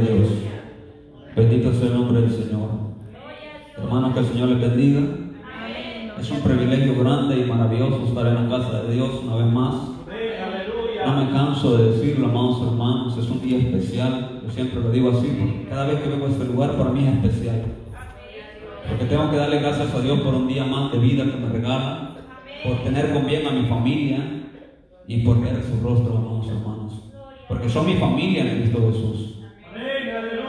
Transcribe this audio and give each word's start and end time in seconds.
Dios. 0.00 0.26
Bendito 1.36 1.70
sea 1.74 1.88
el 1.88 1.92
nombre 1.92 2.22
del 2.22 2.30
Señor. 2.30 2.70
Hermanos, 3.76 4.14
que 4.14 4.20
el 4.20 4.26
Señor 4.26 4.48
les 4.48 4.60
bendiga. 4.62 5.02
Es 6.18 6.30
un 6.30 6.40
privilegio 6.40 6.98
grande 7.04 7.36
y 7.36 7.44
maravilloso 7.44 8.06
estar 8.06 8.26
en 8.26 8.34
la 8.36 8.48
casa 8.48 8.84
de 8.84 8.94
Dios 8.94 9.20
una 9.22 9.36
vez 9.36 9.52
más. 9.52 9.74
No 11.04 11.16
me 11.22 11.30
canso 11.30 11.76
de 11.76 11.90
decirlo, 11.90 12.28
amados 12.28 12.62
hermanos, 12.68 13.18
es 13.18 13.28
un 13.28 13.42
día 13.42 13.58
especial. 13.58 14.40
Yo 14.42 14.50
siempre 14.50 14.80
lo 14.80 14.90
digo 14.90 15.10
así, 15.10 15.26
porque 15.26 15.66
cada 15.68 15.84
vez 15.84 16.00
que 16.00 16.08
vengo 16.08 16.24
a 16.24 16.30
este 16.30 16.44
lugar 16.46 16.74
para 16.78 16.88
mí 16.88 17.06
es 17.06 17.12
especial. 17.12 17.62
Porque 18.88 19.04
tengo 19.04 19.30
que 19.30 19.36
darle 19.36 19.60
gracias 19.60 19.94
a 19.94 20.00
Dios 20.00 20.20
por 20.20 20.34
un 20.34 20.48
día 20.48 20.64
más 20.64 20.90
de 20.90 21.00
vida 21.00 21.24
que 21.24 21.36
me 21.36 21.50
regala, 21.50 22.16
por 22.64 22.82
tener 22.82 23.12
con 23.12 23.26
bien 23.26 23.46
a 23.46 23.50
mi 23.50 23.66
familia 23.66 24.20
y 25.06 25.18
por 25.18 25.38
ver 25.42 25.62
su 25.62 25.86
rostro, 25.86 26.16
amados 26.16 26.48
hermanos. 26.48 27.12
Porque 27.46 27.68
son 27.68 27.84
mi 27.84 27.96
familia 27.96 28.50
en 28.50 28.62
Cristo 28.62 28.90
Jesús. 28.90 29.31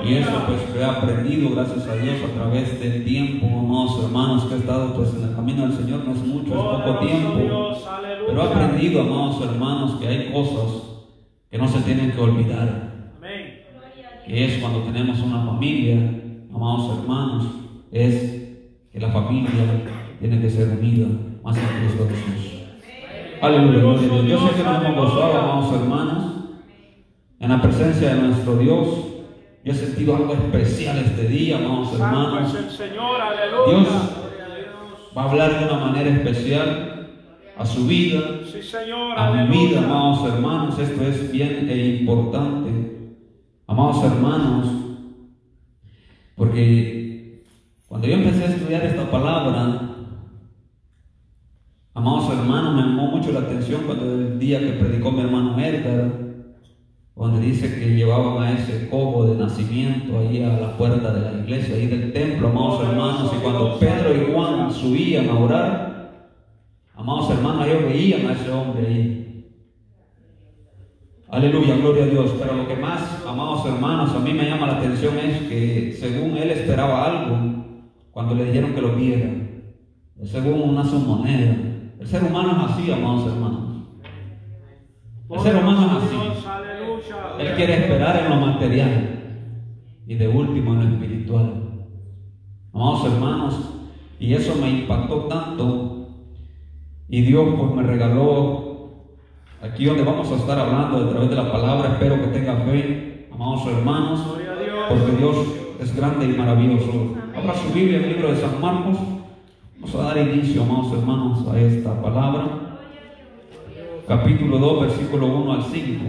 Y 0.06 0.16
eso 0.16 0.32
pues 0.46 0.60
lo 0.76 0.82
he 0.82 0.84
aprendido 0.84 1.52
gracias 1.52 1.88
a 1.88 1.96
Dios 1.96 2.16
a 2.30 2.34
través 2.34 2.78
del 2.80 3.06
tiempo, 3.06 3.48
amados 3.48 4.04
hermanos, 4.04 4.44
que 4.46 4.56
he 4.56 4.58
estado 4.58 4.94
pues 4.96 5.14
en 5.16 5.30
el 5.30 5.36
camino 5.36 5.68
del 5.68 5.78
Señor, 5.78 6.04
no 6.06 6.12
es 6.12 6.26
mucho, 6.26 6.50
es 6.50 6.84
poco 6.84 7.00
tiempo. 7.00 7.78
Pero 8.28 8.42
he 8.42 8.46
aprendido, 8.46 9.02
amados 9.02 9.42
hermanos, 9.42 9.96
que 10.02 10.08
hay 10.08 10.32
cosas 10.34 10.84
que 11.50 11.58
no 11.58 11.68
se 11.68 11.80
tienen 11.82 12.12
que 12.12 12.20
olvidar. 12.20 12.92
Que 14.26 14.46
es 14.46 14.58
cuando 14.60 14.80
tenemos 14.84 15.20
una 15.22 15.46
familia, 15.46 15.96
amados 16.54 17.00
hermanos, 17.00 17.46
es 17.92 18.58
que 18.92 19.00
la 19.00 19.10
familia 19.10 19.52
tiene 20.20 20.42
que 20.42 20.50
ser 20.50 20.70
unida 20.80 21.08
más 21.44 21.58
en 21.58 21.64
Cristo 21.80 22.08
Jesús. 22.10 22.54
Aleluya, 23.42 23.82
Yo 24.28 24.48
sé 24.48 24.56
que 24.56 24.64
nos 24.64 24.84
hemos 24.84 25.14
gozado, 25.14 25.38
amados 25.38 25.74
hermanos, 25.74 26.24
en 27.40 27.50
la 27.50 27.62
presencia 27.62 28.16
de 28.16 28.22
nuestro 28.22 28.58
Dios. 28.58 29.13
Yo 29.64 29.72
he 29.72 29.76
sentido 29.76 30.18
algo 30.18 30.34
especial 30.34 30.98
este 30.98 31.26
día, 31.30 31.58
amados 31.58 31.94
hermanos. 31.94 32.52
Dios 32.52 33.88
va 35.16 35.22
a 35.22 35.30
hablar 35.30 35.58
de 35.58 35.66
una 35.74 35.86
manera 35.86 36.10
especial 36.10 37.08
a 37.58 37.66
su 37.66 37.88
vida, 37.88 38.20
a 39.16 39.32
mi 39.32 39.58
vida, 39.58 39.80
amados 39.80 40.34
hermanos. 40.34 40.78
Esto 40.78 41.04
es 41.04 41.32
bien 41.32 41.70
e 41.70 42.00
importante, 42.02 43.16
amados 43.66 44.04
hermanos, 44.04 44.68
porque 46.36 47.44
cuando 47.88 48.08
yo 48.08 48.16
empecé 48.16 48.44
a 48.44 48.56
estudiar 48.56 48.84
esta 48.86 49.10
palabra, 49.10 49.96
amados 51.94 52.34
hermanos, 52.34 52.76
me 52.76 52.82
llamó 52.82 53.08
mucho 53.12 53.32
la 53.32 53.40
atención 53.42 53.84
cuando 53.86 54.14
el 54.14 54.40
día 54.40 54.60
que 54.60 54.74
predicó 54.74 55.10
mi 55.10 55.22
hermano 55.22 55.58
Edgar, 55.58 56.23
donde 57.16 57.46
dice 57.46 57.80
que 57.80 57.96
llevaban 57.96 58.44
a 58.44 58.52
ese 58.54 58.90
cobo 58.90 59.26
de 59.26 59.38
nacimiento 59.38 60.20
ahí 60.20 60.44
a 60.44 60.60
la 60.60 60.78
puerta 60.78 61.14
de 61.14 61.22
la 61.22 61.40
iglesia, 61.40 61.76
ahí 61.76 61.88
del 61.88 62.12
templo, 62.12 62.50
amados 62.50 62.88
hermanos, 62.88 63.32
y 63.38 63.42
cuando 63.42 63.78
Pedro 63.78 64.16
y 64.16 64.34
Juan 64.34 64.72
subían 64.72 65.30
a 65.30 65.40
orar, 65.40 66.30
amados 66.96 67.30
hermanos, 67.30 67.68
ellos 67.68 67.84
veían 67.84 68.28
a 68.28 68.34
ese 68.34 68.52
hombre 68.52 68.88
ahí. 68.88 69.24
Aleluya, 71.30 71.78
gloria 71.78 72.04
a 72.04 72.08
Dios. 72.08 72.32
Pero 72.38 72.54
lo 72.54 72.68
que 72.68 72.76
más, 72.76 73.24
amados 73.28 73.66
hermanos, 73.66 74.14
a 74.16 74.20
mí 74.20 74.34
me 74.34 74.48
llama 74.48 74.68
la 74.68 74.78
atención 74.78 75.18
es 75.18 75.42
que 75.48 75.98
según 76.00 76.38
él 76.38 76.52
esperaba 76.52 77.06
algo, 77.06 77.66
cuando 78.12 78.36
le 78.36 78.46
dijeron 78.46 78.74
que 78.74 78.82
lo 78.82 78.96
viera, 78.96 79.32
según 80.26 80.70
una 80.70 80.84
moneda. 80.84 81.58
El 82.00 82.08
ser 82.08 82.24
humano 82.24 82.52
es 82.52 82.72
así, 82.72 82.92
amados 82.92 83.26
hermanos. 83.26 83.63
El 85.30 85.40
ser 85.40 85.56
humano 85.56 85.98
es 85.98 86.04
así. 86.04 86.16
Él 87.40 87.56
quiere 87.56 87.74
esperar 87.74 88.24
en 88.24 88.30
lo 88.30 88.46
material 88.46 89.20
y 90.06 90.16
de 90.16 90.28
último 90.28 90.74
en 90.74 90.80
lo 90.80 90.96
espiritual. 90.96 91.64
Amados 92.74 93.06
hermanos, 93.06 93.56
y 94.20 94.34
eso 94.34 94.56
me 94.56 94.70
impactó 94.70 95.26
tanto. 95.26 96.08
Y 97.08 97.22
Dios 97.22 97.46
pues 97.58 97.72
me 97.76 97.84
regaló 97.84 98.64
aquí 99.62 99.86
donde 99.86 100.04
vamos 100.04 100.32
a 100.32 100.36
estar 100.36 100.60
hablando 100.60 100.98
a 100.98 101.10
través 101.10 101.30
de 101.30 101.36
la 101.36 101.52
palabra. 101.52 101.94
Espero 101.94 102.22
que 102.22 102.28
tenga 102.28 102.56
fe, 102.58 103.28
amados 103.32 103.66
hermanos, 103.68 104.20
porque 104.90 105.18
Dios 105.18 105.36
es 105.80 105.96
grande 105.96 106.26
y 106.26 106.38
maravilloso. 106.38 107.16
Abra 107.36 107.56
su 107.56 107.74
Biblia, 107.74 107.98
el 107.98 108.10
libro 108.10 108.30
de 108.30 108.42
San 108.42 108.60
Marcos. 108.60 108.98
Vamos 109.80 109.96
a 109.96 110.04
dar 110.04 110.18
inicio, 110.18 110.64
amados 110.64 110.94
hermanos, 110.94 111.48
a 111.48 111.60
esta 111.60 112.02
palabra. 112.02 112.63
Capítulo 114.08 114.58
2, 114.58 114.82
versículo 114.82 115.28
1 115.28 115.54
al 115.54 115.64
5. 115.64 116.06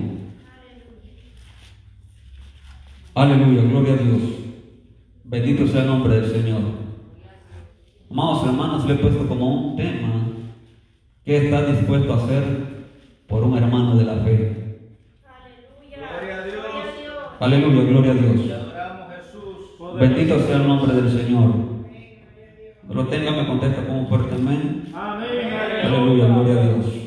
Aleluya, 3.15 3.63
gloria 3.63 3.93
a 3.93 3.97
Dios. 3.97 4.23
Bendito 5.23 5.69
sea 5.69 5.83
el 5.83 5.87
nombre 5.87 6.21
del 6.21 6.31
Señor. 6.31 6.61
Amados 8.11 8.47
hermanos, 8.47 8.85
le 8.87 8.95
he 8.95 8.99
puesto 8.99 9.29
como 9.29 9.71
un 9.71 9.77
tema 9.77 10.27
que 11.25 11.37
está 11.37 11.67
dispuesto 11.67 12.13
a 12.13 12.17
hacer 12.17 12.45
por 13.29 13.45
un 13.45 13.57
hermano 13.57 13.97
de 13.97 14.05
la 14.05 14.17
fe. 14.17 14.79
Aleluya, 17.39 17.83
gloria 17.83 18.11
a 18.11 18.15
Dios. 18.15 18.41
Bendito 20.01 20.41
sea 20.41 20.57
el 20.57 20.67
nombre 20.67 20.95
del 20.95 21.11
Señor. 21.11 21.53
Lo 22.89 23.07
tenga, 23.07 23.31
me 23.31 23.47
contesta 23.47 23.87
como 23.87 24.09
fuerte 24.09 24.35
amén. 24.35 24.93
Aleluya, 24.93 26.27
gloria 26.27 26.55
a 26.55 26.63
Dios. 26.63 27.04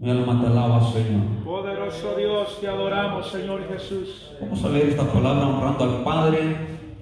Mi 0.00 0.10
alma 0.10 0.40
te 0.40 0.46
alaba, 0.46 0.80
Señor. 0.92 1.44
Poderoso 1.44 2.14
Dios, 2.16 2.60
te 2.60 2.68
adoramos, 2.68 3.26
Señor 3.32 3.66
Jesús. 3.68 4.30
Vamos 4.40 4.64
a 4.64 4.68
leer 4.68 4.90
esta 4.90 5.12
palabra 5.12 5.48
honrando 5.48 5.82
al 5.82 6.04
Padre, 6.04 6.38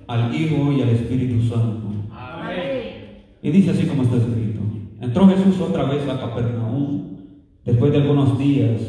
al 0.06 0.34
Hijo 0.34 0.72
y 0.72 0.80
al 0.80 0.88
Espíritu 0.88 1.46
Santo. 1.46 1.88
Amén. 2.10 3.26
Y 3.42 3.50
dice 3.50 3.72
así 3.72 3.86
como 3.86 4.02
está 4.02 4.16
escrito. 4.16 4.60
Entró 4.98 5.28
Jesús 5.28 5.60
otra 5.60 5.84
vez 5.84 6.08
a 6.08 6.18
Capernaum 6.18 7.18
después 7.66 7.92
de 7.92 7.98
algunos 7.98 8.38
días 8.38 8.80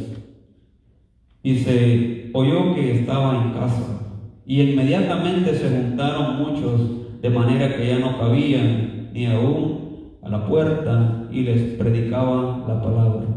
y 1.44 1.56
se 1.58 2.32
oyó 2.34 2.76
que 2.76 3.02
estaba 3.02 3.44
en 3.44 3.52
casa. 3.52 4.04
Y 4.46 4.62
inmediatamente 4.62 5.54
se 5.54 5.70
juntaron 5.70 6.38
muchos 6.38 7.22
de 7.22 7.30
manera 7.30 7.76
que 7.76 7.88
ya 7.88 8.00
no 8.00 8.18
cabían 8.18 9.10
ni 9.12 9.26
aún 9.26 10.16
a 10.24 10.30
la 10.30 10.48
puerta 10.48 11.28
y 11.30 11.42
les 11.42 11.78
predicaba 11.78 12.64
la 12.66 12.82
palabra. 12.82 13.37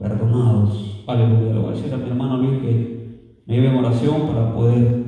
perdonados. 0.00 1.02
Aleluya. 1.06 1.52
Le 1.52 1.60
voy 1.60 1.72
a 1.72 1.76
decir 1.76 1.92
a 1.92 1.98
mi 1.98 2.08
hermano 2.08 2.38
Luis 2.38 2.60
que 2.62 3.20
me 3.46 3.54
lleve 3.54 3.68
en 3.68 3.76
oración 3.76 4.26
para 4.28 4.52
poder 4.54 5.00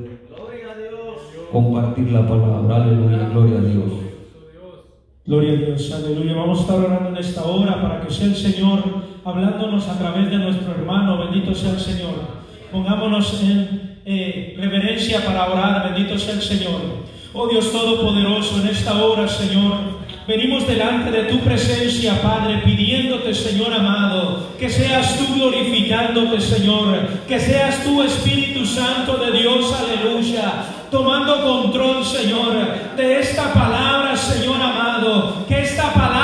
compartir 1.50 2.12
la 2.12 2.28
palabra. 2.28 2.76
Aleluya. 2.76 3.28
Gloria 3.30 3.58
a 3.58 3.62
Dios. 3.62 3.92
Gloria 5.24 5.52
a 5.52 5.56
Dios, 5.56 5.92
aleluya. 5.92 6.34
Vamos 6.34 6.58
a 6.58 6.62
estar 6.62 6.78
orando 6.78 7.08
en 7.10 7.16
esta 7.16 7.44
hora 7.44 7.80
para 7.80 8.00
que 8.00 8.12
sea 8.12 8.26
el 8.26 8.34
Señor 8.34 8.80
hablándonos 9.24 9.88
a 9.88 9.96
través 9.98 10.30
de 10.30 10.36
nuestro 10.36 10.72
hermano. 10.72 11.18
Bendito 11.18 11.54
sea 11.54 11.70
el 11.70 11.78
Señor. 11.80 12.14
Pongámonos 12.70 13.42
en 13.42 14.00
eh, 14.04 14.54
reverencia 14.58 15.24
para 15.24 15.50
orar. 15.50 15.92
Bendito 15.92 16.18
sea 16.18 16.34
el 16.34 16.42
Señor. 16.42 16.80
Oh 17.32 17.48
Dios 17.48 17.72
Todopoderoso, 17.72 18.60
en 18.60 18.68
esta 18.68 19.02
hora, 19.02 19.26
Señor, 19.26 20.01
Venimos 20.26 20.68
delante 20.68 21.10
de 21.10 21.24
tu 21.24 21.40
presencia, 21.40 22.22
Padre, 22.22 22.58
pidiéndote, 22.58 23.34
Señor 23.34 23.74
amado, 23.74 24.50
que 24.56 24.70
seas 24.70 25.18
tú 25.18 25.34
glorificándote, 25.34 26.40
Señor, 26.40 26.96
que 27.26 27.40
seas 27.40 27.82
tú, 27.82 28.02
Espíritu 28.02 28.64
Santo 28.64 29.16
de 29.16 29.32
Dios, 29.32 29.74
aleluya, 29.74 30.64
tomando 30.92 31.42
control, 31.42 32.04
Señor, 32.04 32.54
de 32.96 33.18
esta 33.18 33.52
palabra, 33.52 34.16
Señor 34.16 34.62
amado, 34.62 35.44
que 35.48 35.62
esta 35.62 35.92
palabra, 35.92 36.21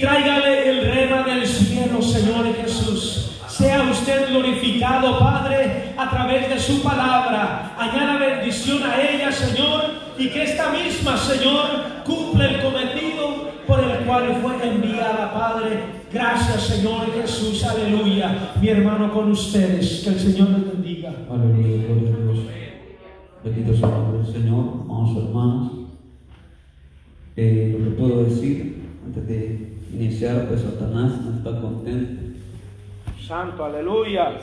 tráigale 0.00 0.70
el 0.70 0.90
rema 0.92 1.22
del 1.22 1.46
cielo, 1.46 2.00
Señor 2.00 2.52
Jesús. 2.54 3.30
Sea 3.48 3.82
usted 3.82 4.30
glorificado, 4.30 5.18
Padre, 5.18 5.92
a 5.96 6.08
través 6.08 6.48
de 6.48 6.58
su 6.58 6.82
palabra. 6.82 7.74
Añada 7.78 8.16
bendición 8.16 8.82
a 8.82 9.00
ella, 9.02 9.30
Señor, 9.30 9.84
y 10.18 10.28
que 10.30 10.44
esta 10.44 10.70
misma, 10.72 11.16
Señor, 11.18 12.04
cumpla 12.04 12.46
el 12.46 12.62
cometido 12.62 13.50
por 13.66 13.84
el 13.84 13.98
cual 14.06 14.38
fue 14.40 14.66
enviada, 14.66 15.32
Padre. 15.34 16.00
Gracias, 16.10 16.62
Señor 16.62 17.12
Jesús, 17.12 17.62
aleluya. 17.64 18.52
Mi 18.60 18.68
hermano 18.68 19.12
con 19.12 19.30
ustedes, 19.30 20.00
que 20.02 20.10
el 20.10 20.18
Señor 20.18 20.48
les 20.50 20.72
bendiga. 20.72 21.12
Aleluya, 21.30 21.86
gloria 21.86 22.14
a 22.14 22.32
Dios. 22.32 22.38
Bendito 23.44 23.76
sea 23.76 23.88
el 23.88 23.94
nombre 23.94 24.22
del 24.22 24.32
Señor, 24.32 24.64
amados 24.88 25.16
hermanos. 25.18 25.72
Eh, 27.36 27.76
lo 27.78 27.84
que 27.84 27.96
puedo 27.96 28.24
decir 28.24 28.82
antes 29.06 29.26
de 29.26 29.69
iniciar, 29.92 30.46
pues 30.48 30.60
Satanás 30.62 31.20
no 31.24 31.36
está 31.36 31.60
contento. 31.60 32.22
Santo, 33.26 33.64
aleluya. 33.64 34.38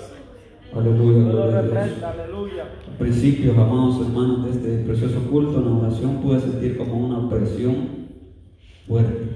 Aleluya, 0.76 1.32
gloria 1.32 1.60
a 1.60 1.64
Dios. 1.64 2.04
aleluya. 2.04 2.64
Al 2.92 2.98
principio, 2.98 3.52
amados 3.54 4.02
hermanos, 4.02 4.46
de 4.46 4.52
este 4.52 4.84
precioso 4.86 5.22
culto, 5.30 5.60
en 5.60 5.66
la 5.66 5.88
oración 5.88 6.22
pude 6.22 6.40
sentir 6.40 6.78
como 6.78 7.08
una 7.08 7.30
presión 7.30 7.76
fuerte. 8.88 9.28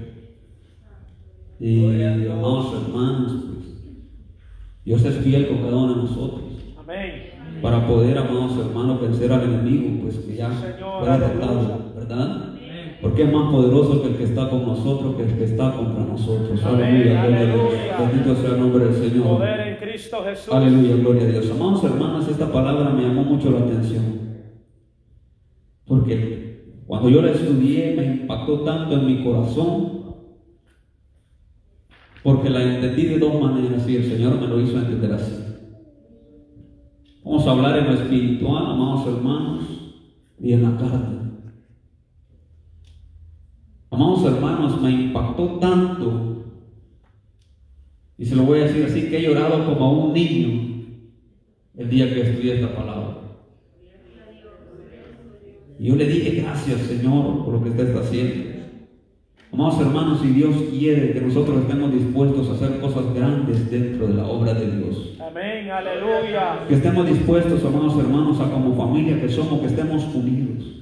Y 1.58 2.02
amados 2.26 2.74
hermanos, 2.82 3.32
pues, 3.46 3.66
Dios 4.84 5.04
es 5.04 5.16
fiel 5.18 5.48
con 5.48 5.58
cada 5.58 5.76
uno 5.76 5.94
de 5.94 6.02
nosotros. 6.02 6.42
Amén. 6.78 7.30
Para 7.62 7.86
poder, 7.86 8.18
amados 8.18 8.58
hermanos, 8.58 9.00
vencer 9.00 9.32
al 9.32 9.44
enemigo, 9.44 10.02
pues 10.02 10.18
que 10.18 10.34
ya 10.36 10.50
Señor, 10.52 11.04
fue 11.04 11.18
derrotado. 11.18 11.92
¿verdad? 11.94 12.51
Porque 13.02 13.24
es 13.24 13.32
más 13.32 13.50
poderoso 13.50 14.00
que 14.00 14.08
el 14.10 14.16
que 14.16 14.24
está 14.24 14.48
con 14.48 14.62
nosotros 14.64 15.16
que 15.16 15.24
el 15.24 15.36
que 15.36 15.44
está 15.44 15.72
contra 15.74 16.04
nosotros. 16.04 16.62
Amén, 16.64 17.16
Aleluya, 17.18 17.22
gloria 17.24 17.40
a 17.40 17.44
Dios. 17.44 17.60
aleluya. 17.60 17.98
Bendito 17.98 18.36
sea 18.36 18.50
el 18.50 18.60
nombre 18.60 18.84
del 18.84 18.94
Señor. 18.94 19.26
Poder 19.26 19.60
en 19.68 19.76
Cristo 19.76 20.24
Jesús. 20.24 20.54
Aleluya, 20.54 20.96
gloria 20.96 21.22
a 21.22 21.26
Dios. 21.26 21.50
Amados 21.50 21.84
hermanos, 21.84 22.28
esta 22.28 22.52
palabra 22.52 22.90
me 22.90 23.02
llamó 23.02 23.24
mucho 23.24 23.50
la 23.50 23.58
atención. 23.58 24.04
Porque 25.84 26.82
cuando 26.86 27.08
yo 27.10 27.22
la 27.22 27.32
estudié 27.32 27.94
me 27.96 28.06
impactó 28.06 28.60
tanto 28.60 28.94
en 28.94 29.06
mi 29.06 29.24
corazón. 29.24 30.02
Porque 32.22 32.50
la 32.50 32.62
entendí 32.62 33.06
de 33.06 33.18
dos 33.18 33.40
maneras 33.40 33.88
y 33.88 33.96
el 33.96 34.04
Señor 34.04 34.40
me 34.40 34.46
lo 34.46 34.60
hizo 34.60 34.78
entender 34.78 35.12
así. 35.12 35.34
Vamos 37.24 37.44
a 37.46 37.50
hablar 37.50 37.78
en 37.78 37.86
lo 37.86 37.94
espiritual, 37.94 38.64
amados 38.66 39.08
hermanos, 39.08 39.64
y 40.40 40.52
en 40.52 40.62
la 40.62 40.76
carne. 40.76 41.21
Amados 43.92 44.24
hermanos, 44.24 44.80
me 44.80 44.90
impactó 44.90 45.58
tanto 45.60 46.46
y 48.16 48.24
se 48.24 48.34
lo 48.34 48.44
voy 48.44 48.60
a 48.60 48.64
decir 48.64 48.84
así, 48.86 49.10
que 49.10 49.18
he 49.18 49.22
llorado 49.22 49.66
como 49.66 50.06
un 50.06 50.14
niño 50.14 50.86
el 51.76 51.90
día 51.90 52.08
que 52.08 52.22
estudié 52.22 52.54
esta 52.54 52.74
palabra. 52.74 53.18
Y 55.78 55.88
yo 55.88 55.96
le 55.96 56.06
dije, 56.06 56.40
gracias 56.40 56.80
Señor 56.80 57.44
por 57.44 57.52
lo 57.52 57.62
que 57.62 57.68
usted 57.68 57.88
está 57.88 58.00
haciendo. 58.00 58.52
Amados 59.52 59.80
hermanos, 59.80 60.20
si 60.22 60.28
Dios 60.28 60.56
quiere 60.70 61.12
que 61.12 61.20
nosotros 61.20 61.60
estemos 61.60 61.92
dispuestos 61.92 62.48
a 62.48 62.52
hacer 62.54 62.80
cosas 62.80 63.12
grandes 63.14 63.70
dentro 63.70 64.06
de 64.06 64.14
la 64.14 64.26
obra 64.26 64.54
de 64.54 64.74
Dios. 64.74 65.18
Amén, 65.20 65.70
aleluya. 65.70 66.66
Que 66.66 66.76
estemos 66.76 67.06
dispuestos, 67.06 67.62
amados 67.62 67.98
hermanos, 67.98 68.40
a 68.40 68.50
como 68.50 68.74
familia 68.74 69.20
que 69.20 69.28
somos, 69.28 69.60
que 69.60 69.66
estemos 69.66 70.02
unidos. 70.14 70.81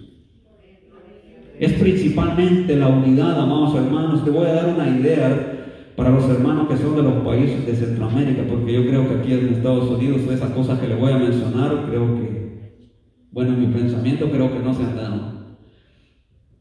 Es 1.61 1.75
principalmente 1.75 2.75
la 2.75 2.89
unidad, 2.89 3.39
amados 3.39 3.75
hermanos. 3.75 4.25
Te 4.25 4.31
voy 4.31 4.47
a 4.47 4.55
dar 4.55 4.75
una 4.75 4.89
idea 4.89 5.93
para 5.95 6.09
los 6.09 6.27
hermanos 6.31 6.67
que 6.69 6.79
son 6.79 6.97
de 6.97 7.03
los 7.03 7.23
países 7.23 7.67
de 7.67 7.75
Centroamérica, 7.77 8.45
porque 8.49 8.73
yo 8.73 8.87
creo 8.87 9.07
que 9.07 9.15
aquí 9.17 9.35
en 9.35 9.53
Estados 9.53 9.91
Unidos 9.91 10.23
esas 10.23 10.53
cosas 10.53 10.81
que 10.81 10.89
le 10.89 10.95
voy 10.95 11.13
a 11.13 11.19
mencionar, 11.19 11.85
creo 11.87 12.15
que, 12.15 12.89
bueno, 13.31 13.53
en 13.53 13.61
mi 13.61 13.67
pensamiento 13.67 14.31
creo 14.31 14.51
que 14.51 14.61
no 14.61 14.73
se 14.73 14.85
han 14.85 14.97
dado. 14.97 15.33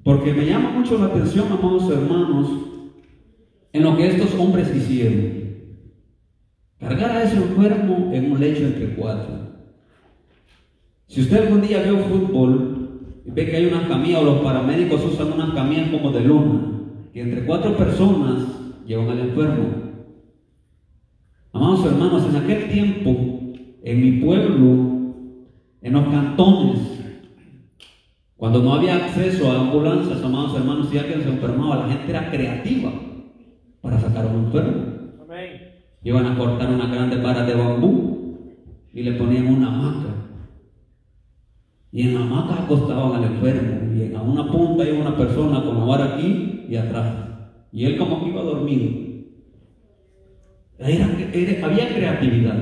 Porque 0.04 0.34
me 0.34 0.46
llama 0.46 0.72
mucho 0.72 0.98
la 0.98 1.06
atención, 1.06 1.46
amados 1.50 1.90
hermanos, 1.90 2.50
en 3.72 3.84
lo 3.84 3.96
que 3.96 4.06
estos 4.06 4.36
hombres 4.36 4.76
hicieron. 4.76 5.40
Cargar 6.78 7.12
a 7.12 7.24
ese 7.24 7.38
enfermo 7.38 8.12
en 8.14 8.34
un 8.34 8.40
lecho 8.40 8.64
entre 8.64 8.96
cuatro. 8.96 9.34
Si 11.08 11.22
usted 11.22 11.46
algún 11.46 11.62
día 11.62 11.84
vio 11.84 12.00
fútbol 12.00 12.69
y 13.30 13.32
ve 13.32 13.46
que 13.46 13.58
hay 13.58 13.66
una 13.68 13.88
camilla 13.88 14.22
o 14.22 14.24
los 14.24 14.40
paramédicos 14.40 15.06
usan 15.06 15.34
unas 15.34 15.52
camillas 15.54 15.90
como 15.90 16.12
de 16.12 16.22
luna, 16.22 16.62
que 17.14 17.22
entre 17.22 17.46
cuatro 17.46 17.78
personas 17.78 18.40
llevan 18.88 19.10
al 19.10 19.20
enfermo. 19.20 19.68
Amados 21.54 21.86
hermanos, 21.86 22.26
en 22.28 22.36
aquel 22.36 22.70
tiempo, 22.70 23.12
en 23.84 24.02
mi 24.02 24.12
pueblo, 24.14 25.14
en 25.82 25.94
los 25.94 26.08
cantones, 26.08 26.80
cuando 28.36 28.64
no 28.64 28.74
había 28.74 28.96
acceso 28.96 29.52
a 29.52 29.60
ambulancias, 29.60 30.24
amados 30.24 30.56
hermanos, 30.56 30.90
si 30.90 30.98
alguien 30.98 31.22
se 31.22 31.30
enfermaba, 31.30 31.88
la 31.88 31.90
gente 31.90 32.10
era 32.10 32.32
creativa 32.32 32.92
para 33.82 34.00
sacar 34.00 34.26
a 34.26 34.30
un 34.30 34.46
enfermo. 34.46 34.84
Amén. 35.22 35.74
Iban 36.04 36.26
a 36.26 36.38
cortar 36.38 36.72
unas 36.74 36.92
grandes 36.92 37.22
varas 37.22 37.46
de 37.46 37.54
bambú 37.54 38.38
y 38.92 39.04
le 39.04 39.12
ponían 39.14 39.48
una 39.48 39.68
hamaca. 39.68 40.29
Y 41.92 42.02
en 42.08 42.14
la 42.16 42.22
hamaca 42.22 42.64
acostaban 42.64 43.16
al 43.24 43.32
enfermo. 43.34 43.96
Y 43.96 44.04
en 44.04 44.16
a 44.16 44.22
una 44.22 44.52
punta 44.52 44.88
iba 44.88 45.00
una 45.00 45.18
persona 45.18 45.64
con 45.64 45.78
la 45.80 45.86
vara 45.86 46.16
aquí 46.16 46.66
y 46.70 46.76
atrás. 46.76 47.16
Y 47.72 47.86
él 47.86 47.98
como 47.98 48.24
que 48.24 48.30
iba 48.30 48.42
dormido. 48.44 49.10
Era- 50.78 51.10
era- 51.34 51.66
había 51.66 51.94
creatividad. 51.94 52.58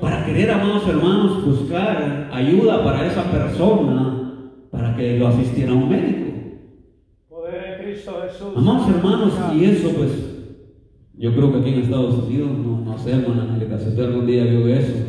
Para 0.00 0.26
querer, 0.26 0.50
amados 0.50 0.86
hermanos, 0.88 1.44
buscar 1.46 2.28
ayuda 2.32 2.84
para 2.84 3.06
esa 3.06 3.30
persona 3.30 4.50
para 4.70 4.94
que 4.94 5.18
lo 5.18 5.28
asistiera 5.28 5.72
a 5.72 5.74
un 5.74 5.88
médico. 5.88 6.26
Poder 7.30 7.78
en 7.78 7.84
Cristo 7.84 8.20
Jesús. 8.22 8.48
Amados 8.56 8.88
hermanos, 8.90 9.32
y 9.54 9.64
eso 9.64 9.90
pues, 9.96 10.10
yo 11.16 11.32
creo 11.34 11.50
que 11.52 11.58
aquí 11.60 11.68
en 11.70 11.80
Estados 11.80 12.14
Unidos, 12.26 12.50
no, 12.58 12.80
no 12.82 12.98
sé, 12.98 13.12
hermana 13.12 13.44
Angélica, 13.44 13.78
si 13.78 13.88
usted 13.88 14.04
algún 14.04 14.26
día 14.26 14.44
vio 14.44 14.68
eso. 14.68 14.92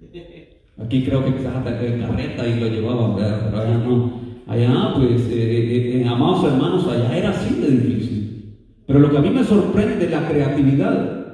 Aquí 0.82 1.04
creo 1.04 1.24
que 1.24 1.36
quizás 1.36 1.56
hasta 1.56 1.84
en 1.84 2.00
carreta 2.00 2.46
y 2.46 2.58
lo 2.58 2.66
llevaban, 2.66 3.14
¿verdad? 3.16 3.42
pero 3.44 3.62
allá 3.62 3.78
no. 3.78 4.24
Allá, 4.46 4.92
pues, 4.94 5.22
eh, 5.30 5.32
eh, 5.32 6.02
eh, 6.02 6.06
amados 6.06 6.44
hermanos, 6.44 6.86
allá 6.86 7.16
era 7.16 7.30
así 7.30 7.54
de 7.54 7.70
difícil. 7.70 8.58
Pero 8.86 8.98
lo 8.98 9.10
que 9.10 9.18
a 9.18 9.22
mí 9.22 9.30
me 9.30 9.44
sorprende 9.44 10.04
es 10.04 10.10
la 10.10 10.28
creatividad. 10.28 11.24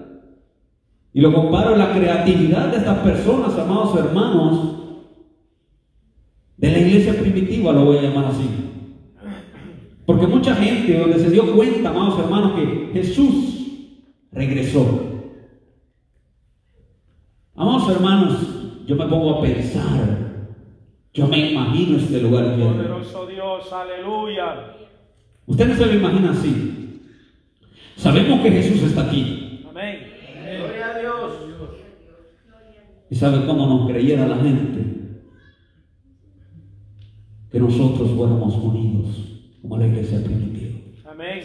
Y 1.12 1.20
lo 1.20 1.32
comparo 1.32 1.74
la 1.74 1.92
creatividad 1.92 2.68
de 2.70 2.76
estas 2.76 2.98
personas, 2.98 3.58
amados 3.58 3.96
hermanos, 3.96 4.76
de 6.56 6.70
la 6.70 6.78
iglesia 6.78 7.18
primitiva, 7.18 7.72
lo 7.72 7.86
voy 7.86 7.98
a 7.98 8.02
llamar 8.02 8.26
así. 8.26 8.48
Porque 10.06 10.26
mucha 10.26 10.54
gente 10.54 10.98
donde 10.98 11.18
se 11.18 11.30
dio 11.30 11.52
cuenta, 11.56 11.88
amados 11.88 12.18
hermanos, 12.20 12.52
que 12.52 12.90
Jesús 12.92 13.50
regresó. 14.30 15.10
Amados 17.56 17.90
hermanos, 17.90 18.49
yo 18.90 18.96
me 18.96 19.06
pongo 19.06 19.38
a 19.38 19.42
pensar, 19.42 20.18
yo 21.14 21.28
me 21.28 21.52
imagino 21.52 21.96
este 21.96 22.20
lugar 22.22 22.56
lleno. 22.56 22.72
Poderoso 22.72 23.24
Dios, 23.24 23.72
aleluya. 23.72 24.74
Usted 25.46 25.68
no 25.68 25.74
se 25.76 25.86
lo 25.86 25.94
imagina 25.94 26.32
así. 26.32 27.00
Sabemos 27.94 28.40
que 28.40 28.50
Jesús 28.50 28.82
está 28.82 29.02
aquí. 29.02 29.64
Amén. 29.70 30.08
Gloria 30.58 30.86
a 30.88 30.98
Dios. 30.98 31.32
¿Y 33.10 33.14
sabe 33.14 33.46
cómo 33.46 33.64
nos 33.68 33.88
creyera 33.88 34.26
la 34.26 34.38
gente? 34.38 35.20
Que 37.52 37.60
nosotros 37.60 38.10
fuéramos 38.16 38.56
unidos 38.56 39.06
como 39.62 39.78
la 39.78 39.86
iglesia 39.86 40.20
primitiva. 40.24 40.80
Amén. 41.08 41.42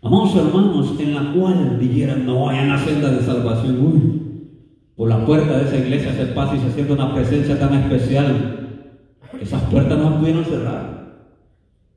Amados 0.00 0.36
hermanos, 0.36 0.98
en 0.98 1.14
la 1.14 1.34
cual 1.34 1.78
dijeran, 1.78 2.24
no 2.24 2.46
vayan 2.46 2.70
a 2.70 2.76
la 2.76 2.82
senda 2.82 3.10
de 3.10 3.20
salvación. 3.20 3.86
Uy, 3.86 4.19
por 5.00 5.08
la 5.08 5.24
puerta 5.24 5.56
de 5.56 5.64
esa 5.64 5.78
iglesia 5.78 6.12
se 6.12 6.26
pasa 6.26 6.56
y 6.56 6.60
se 6.60 6.72
siente 6.72 6.92
una 6.92 7.14
presencia 7.14 7.58
tan 7.58 7.72
especial. 7.72 8.68
Esas 9.40 9.62
puertas 9.62 9.96
no 9.98 10.18
pudieron 10.18 10.44
cerrar. 10.44 11.22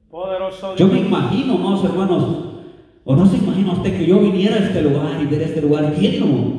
Poderoso 0.10 0.74
Yo 0.78 0.88
me 0.88 0.94
Dios. 0.94 1.08
imagino, 1.08 1.56
amados 1.56 1.84
hermanos, 1.84 2.24
o 3.04 3.14
no 3.14 3.26
se 3.26 3.36
imagina 3.40 3.74
usted 3.74 3.98
que 3.98 4.06
yo 4.06 4.20
viniera 4.20 4.56
a 4.56 4.60
este 4.60 4.82
lugar 4.84 5.20
y 5.22 5.26
ver 5.26 5.42
este 5.42 5.62
lugar 5.62 5.94
lleno. 6.00 6.54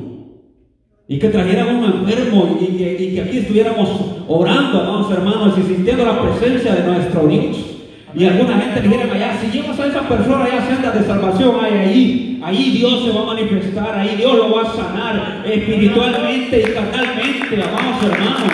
Y 1.08 1.18
que 1.18 1.30
trajeran 1.30 1.76
un 1.76 1.84
enfermo 1.84 2.58
y 2.60 2.76
que, 2.76 3.02
y 3.02 3.14
que 3.14 3.22
aquí 3.22 3.38
estuviéramos 3.38 3.88
orando, 4.28 4.82
amados 4.82 5.10
hermanos, 5.12 5.54
y 5.56 5.62
sintiendo 5.62 6.04
la 6.04 6.20
presencia 6.20 6.74
de 6.74 6.86
nuestro 6.92 7.26
Dios. 7.26 7.73
Y 8.16 8.24
alguna 8.26 8.60
gente 8.60 8.80
dijera 8.80 9.12
allá, 9.12 9.38
si 9.40 9.50
llevas 9.50 9.80
a 9.80 9.86
esa 9.86 10.08
persona 10.08 10.44
allá 10.44 10.66
senda 10.66 10.92
de 10.92 11.04
salvación, 11.04 11.56
hay 11.60 11.72
ahí, 11.72 12.40
ahí 12.44 12.70
Dios 12.70 13.04
se 13.04 13.10
va 13.10 13.22
a 13.22 13.26
manifestar, 13.26 13.98
ahí 13.98 14.14
Dios 14.16 14.36
lo 14.36 14.54
va 14.54 14.62
a 14.62 14.72
sanar 14.72 15.42
espiritualmente 15.44 16.60
y 16.60 16.74
carnalmente, 16.74 17.62
amados 17.62 18.04
hermanos. 18.04 18.52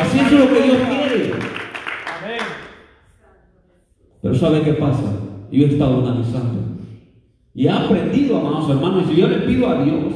Así 0.00 0.20
es 0.20 0.32
lo 0.32 0.48
que 0.48 0.62
Dios 0.62 0.76
quiere. 0.88 1.32
Pero 4.22 4.34
¿sabe 4.34 4.62
qué 4.62 4.72
pasa? 4.72 5.12
Yo 5.50 5.66
he 5.66 5.68
estado 5.68 6.06
analizando. 6.06 6.62
Y 7.54 7.66
he 7.66 7.70
aprendido, 7.70 8.38
amados 8.38 8.70
hermanos, 8.70 9.04
y 9.10 9.16
yo 9.20 9.28
le 9.28 9.40
pido 9.40 9.68
a 9.68 9.82
Dios 9.82 10.14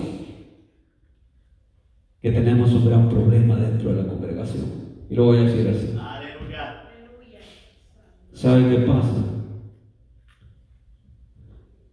que 2.23 2.31
tenemos 2.31 2.73
un 2.73 2.89
gran 2.89 3.09
problema 3.11 3.57
dentro 3.57 3.93
de 3.93 4.03
la 4.03 4.09
congregación. 4.09 4.65
Y 5.11 5.15
lo 5.15 5.25
voy 5.25 5.39
a 5.39 5.43
decir 5.43 5.69
así. 5.69 6.12
¿Sabe 8.43 8.71
qué 8.71 8.79
pasa? 8.79 9.23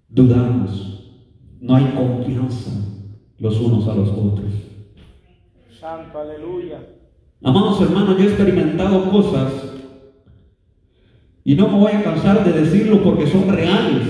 Dudamos. 0.07 1.21
No 1.61 1.75
hay 1.75 1.85
confianza 1.95 2.71
los 3.37 3.59
unos 3.59 3.87
a 3.87 3.93
los 3.93 4.09
otros. 4.09 4.51
Santo, 5.79 6.17
aleluya. 6.17 6.79
Amados 7.43 7.79
hermanos, 7.81 8.17
yo 8.17 8.23
he 8.23 8.27
experimentado 8.29 9.11
cosas 9.11 9.75
y 11.43 11.53
no 11.53 11.67
me 11.67 11.77
voy 11.77 11.91
a 11.91 12.03
cansar 12.03 12.43
de 12.43 12.51
decirlo 12.51 13.03
porque 13.03 13.27
son 13.27 13.47
reales. 13.47 14.07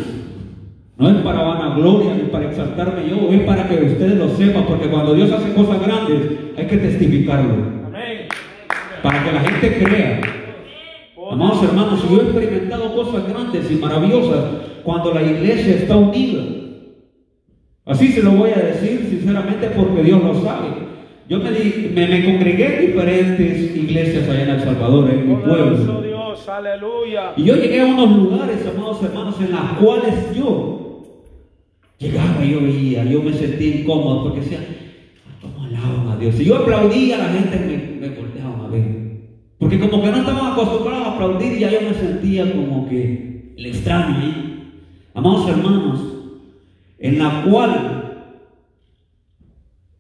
No 0.98 1.10
es 1.10 1.18
para 1.18 1.44
vanagloria 1.44 2.14
ni 2.14 2.30
para 2.30 2.52
exaltarme 2.52 3.10
yo, 3.10 3.34
es 3.34 3.42
para 3.42 3.68
que 3.68 3.84
ustedes 3.84 4.18
lo 4.18 4.30
sepan, 4.30 4.66
porque 4.66 4.90
cuando 4.90 5.14
Dios 5.14 5.30
hace 5.30 5.54
cosas 5.54 5.82
grandes 5.86 6.56
hay 6.56 6.68
que 6.68 6.78
testificarlo. 6.78 7.90
Para 9.04 9.24
que 9.26 9.32
la 9.34 9.42
gente 9.42 9.84
crea. 9.84 10.40
Amados 11.40 11.64
hermanos, 11.64 12.04
yo 12.12 12.20
he 12.20 12.24
experimentado 12.24 12.94
cosas 12.94 13.26
grandes 13.30 13.72
y 13.72 13.76
maravillosas 13.76 14.44
cuando 14.84 15.14
la 15.14 15.22
iglesia 15.22 15.76
está 15.76 15.96
unida. 15.96 16.44
Así 17.86 18.10
se 18.10 18.22
lo 18.22 18.32
voy 18.32 18.50
a 18.50 18.58
decir 18.58 19.08
sinceramente 19.10 19.70
porque 19.70 20.04
Dios 20.04 20.22
lo 20.22 20.34
sabe. 20.42 20.68
Yo 21.30 21.40
me, 21.40 21.52
me, 22.08 22.26
congregué 22.26 22.80
en 22.80 22.88
diferentes 22.88 23.74
iglesias 23.74 24.28
allá 24.28 24.44
en 24.44 24.50
El 24.50 24.60
Salvador, 24.60 25.10
en 25.12 25.30
mi 25.30 25.36
pueblo. 25.36 26.02
Dios, 26.02 26.50
aleluya. 26.50 27.32
Y 27.38 27.46
yo 27.46 27.56
llegué 27.56 27.84
a 27.84 27.86
unos 27.86 28.18
lugares, 28.18 28.58
amados 28.76 29.02
hermanos, 29.02 29.36
en 29.40 29.52
los 29.52 29.62
cuales 29.82 30.16
yo 30.36 31.06
llegaba 32.00 32.44
y 32.44 32.52
yo 32.52 32.60
veía, 32.60 33.06
yo 33.06 33.24
me 33.24 33.32
sentía 33.32 33.78
incómodo 33.78 34.24
porque 34.24 34.42
decía, 34.42 34.60
¿cómo 35.42 35.64
alaban 35.64 36.10
a 36.10 36.18
Dios? 36.18 36.38
Y 36.38 36.44
yo 36.44 36.58
aplaudía, 36.58 37.18
la 37.18 37.30
gente 37.30 37.60
me, 37.60 37.78
me 37.78 37.78
a 37.78 37.78
ver. 37.78 37.79
Porque 39.70 39.88
como 39.88 40.04
que 40.04 40.10
no 40.10 40.18
estaban 40.18 40.54
acostumbrados 40.54 41.06
a 41.06 41.12
aplaudir 41.14 41.54
y 41.54 41.60
ya 41.60 41.70
yo 41.70 41.82
me 41.82 41.94
sentía 41.94 42.52
como 42.56 42.90
que 42.90 43.54
el 43.56 43.66
extraño 43.68 44.18
ahí. 44.18 44.74
Amados 45.14 45.48
hermanos, 45.48 46.00
en 46.98 47.20
la 47.20 47.44
cual 47.44 48.34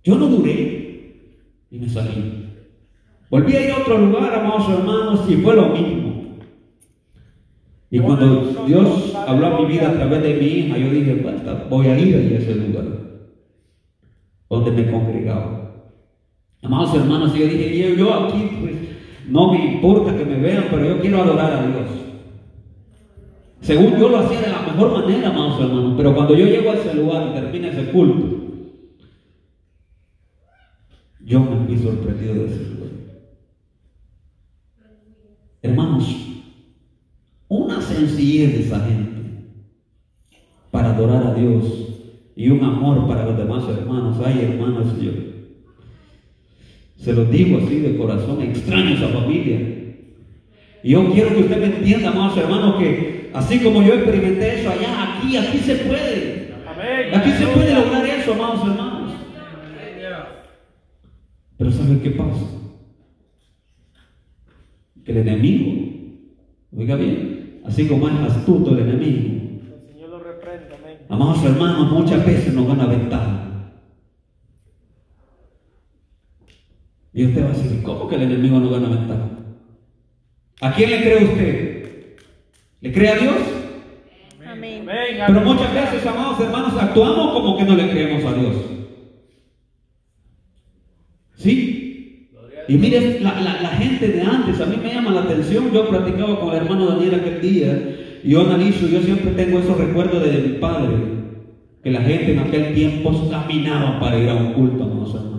yo 0.04 0.16
no 0.16 0.26
duré 0.26 1.36
y 1.70 1.78
me 1.78 1.88
salí. 1.88 2.48
Volví 3.30 3.56
a 3.56 3.66
ir 3.66 3.72
a 3.72 3.78
otro 3.78 4.00
lugar, 4.00 4.34
amados 4.34 4.70
hermanos, 4.70 5.30
y 5.30 5.36
fue 5.36 5.56
lo 5.56 5.68
mismo. 5.68 6.40
Y 7.92 8.00
cuando 8.00 8.66
Dios 8.66 9.14
habló 9.16 9.46
a 9.46 9.62
mi 9.62 9.68
vida 9.68 9.90
a 9.90 9.94
través 9.94 10.24
de 10.24 10.34
mi 10.34 10.46
hija, 10.48 10.80
yo 10.80 10.90
dije, 10.90 11.24
voy 11.70 11.86
a 11.86 12.00
ir 12.00 12.16
a 12.16 12.38
ese 12.40 12.56
lugar 12.56 12.86
donde 14.50 14.72
me 14.72 14.92
congregaba. 14.92 15.94
Amados 16.64 16.96
hermanos, 16.96 17.36
y 17.36 17.40
yo 17.42 17.46
dije, 17.46 17.96
yo, 17.96 18.14
aquí, 18.16 18.50
pues, 18.62 18.88
no 19.29 19.51
me 19.51 19.74
importa 19.74 20.15
que 20.17 20.25
me 20.25 20.38
vean, 20.38 20.67
pero 20.69 20.86
yo 20.86 21.01
quiero 21.01 21.21
adorar 21.21 21.53
a 21.53 21.67
Dios. 21.67 21.89
Según 23.62 23.98
yo 24.00 24.09
lo 24.09 24.19
hacía 24.19 24.41
de 24.41 24.50
la 24.50 24.62
mejor 24.62 24.91
manera, 24.93 25.29
amados 25.29 25.62
hermanos, 25.62 25.93
pero 25.98 26.15
cuando 26.15 26.36
yo 26.36 26.45
llego 26.45 26.71
a 26.71 26.75
ese 26.75 26.93
lugar 26.95 27.27
y 27.27 27.33
termina 27.33 27.67
ese 27.67 27.91
culto, 27.91 28.38
yo 31.24 31.39
me 31.41 31.65
fui 31.65 31.77
sorprendido 31.77 32.33
de 32.33 32.45
ese 32.45 32.63
lugar. 32.63 32.89
Hermanos, 35.62 36.15
una 37.48 37.81
sencillez 37.81 38.53
de 38.53 38.59
esa 38.62 38.79
gente 38.79 39.19
para 40.71 40.95
adorar 40.95 41.27
a 41.27 41.33
Dios 41.33 41.63
y 42.36 42.50
un 42.50 42.63
amor 42.63 43.07
para 43.07 43.25
los 43.25 43.38
demás 43.38 43.67
hermanos. 43.67 44.17
Ay, 44.25 44.50
hermanos, 44.50 45.00
yo 45.00 45.28
se 47.00 47.13
los 47.13 47.32
digo 47.32 47.60
así 47.63 47.79
de 47.79 47.98
corazón, 47.98 48.41
extraño 48.41 48.96
esa 48.96 49.08
familia. 49.08 49.60
Y 50.84 50.91
yo 50.91 51.12
quiero 51.13 51.29
que 51.29 51.44
usted 51.44 51.58
me 51.58 51.77
entienda, 51.77 52.10
amados 52.10 52.38
hermanos, 52.38 52.75
que 52.77 53.29
así 53.34 53.60
como 53.60 53.82
yo 53.82 53.94
experimenté 53.94 54.60
eso 54.60 54.70
allá, 54.70 55.18
aquí, 55.18 55.38
aquí 55.38 55.58
se 55.60 55.75
puede. 55.75 56.50
Aquí 57.13 57.32
se 57.32 57.48
puede 57.48 57.74
lograr 57.74 58.06
eso, 58.06 58.34
amados 58.34 58.68
hermanos. 58.68 59.13
Pero 61.58 61.72
¿saben 61.72 62.00
qué 62.01 62.12
pasa? 62.12 62.46
Que 65.03 65.12
el 65.12 65.18
enemigo, 65.18 65.89
oiga 66.77 66.96
bien, 66.96 67.62
así 67.65 67.86
como 67.88 68.08
es 68.08 68.15
astuto 68.15 68.72
el 68.72 68.79
enemigo, 68.79 69.39
amados 71.10 71.44
hermanos, 71.44 71.91
muchas 71.91 72.25
veces 72.25 72.53
nos 72.53 72.68
van 72.68 72.82
a 72.82 72.86
ventaja. 72.86 73.38
Y 77.20 77.26
usted 77.26 77.44
va 77.44 77.50
a 77.50 77.52
decir, 77.52 77.84
¿cómo 77.84 78.08
que 78.08 78.16
el 78.16 78.22
enemigo 78.22 78.62
gana 78.70 78.88
ventaja? 78.88 79.30
¿A 80.62 80.72
quién 80.72 80.90
le 80.90 81.02
cree 81.02 81.26
usted? 81.26 81.86
¿Le 82.80 82.94
cree 82.94 83.10
a 83.10 83.16
Dios? 83.18 83.36
Amén. 84.48 84.86
Pero 84.88 85.42
muchas 85.42 85.74
veces, 85.74 86.06
amados 86.06 86.40
hermanos, 86.40 86.76
actuamos 86.80 87.34
como 87.34 87.58
que 87.58 87.66
no 87.66 87.76
le 87.76 87.90
creemos 87.90 88.24
a 88.24 88.34
Dios. 88.38 88.56
¿Sí? 91.36 92.30
Y 92.70 92.76
mire, 92.78 93.20
la, 93.20 93.32
gente 93.78 94.08
de 94.08 94.22
antes, 94.22 94.62
a 94.62 94.66
mí 94.66 94.78
me 94.82 94.94
llama 94.94 95.12
la 95.12 95.24
atención, 95.24 95.74
yo 95.74 95.90
platicaba 95.90 96.40
con 96.40 96.52
el 96.52 96.56
hermano 96.56 96.86
Daniel 96.86 97.16
aquel 97.16 97.42
día, 97.42 97.98
y 98.24 98.30
yo 98.30 98.46
analizo, 98.46 98.88
yo 98.88 99.02
siempre 99.02 99.32
tengo 99.32 99.60
esos 99.60 99.78
recuerdos 99.78 100.24
de 100.24 100.38
mi 100.38 100.58
padre, 100.60 100.96
que 101.84 101.92
la 101.92 102.00
gente 102.00 102.32
en 102.32 102.40
aquel 102.40 102.74
tiempo 102.74 103.30
caminaba 103.30 104.00
para 104.00 104.18
ir 104.18 104.30
a 104.30 104.36
un 104.36 104.54
culto, 104.54 104.86
amados 104.86 105.16
hermanos. 105.16 105.38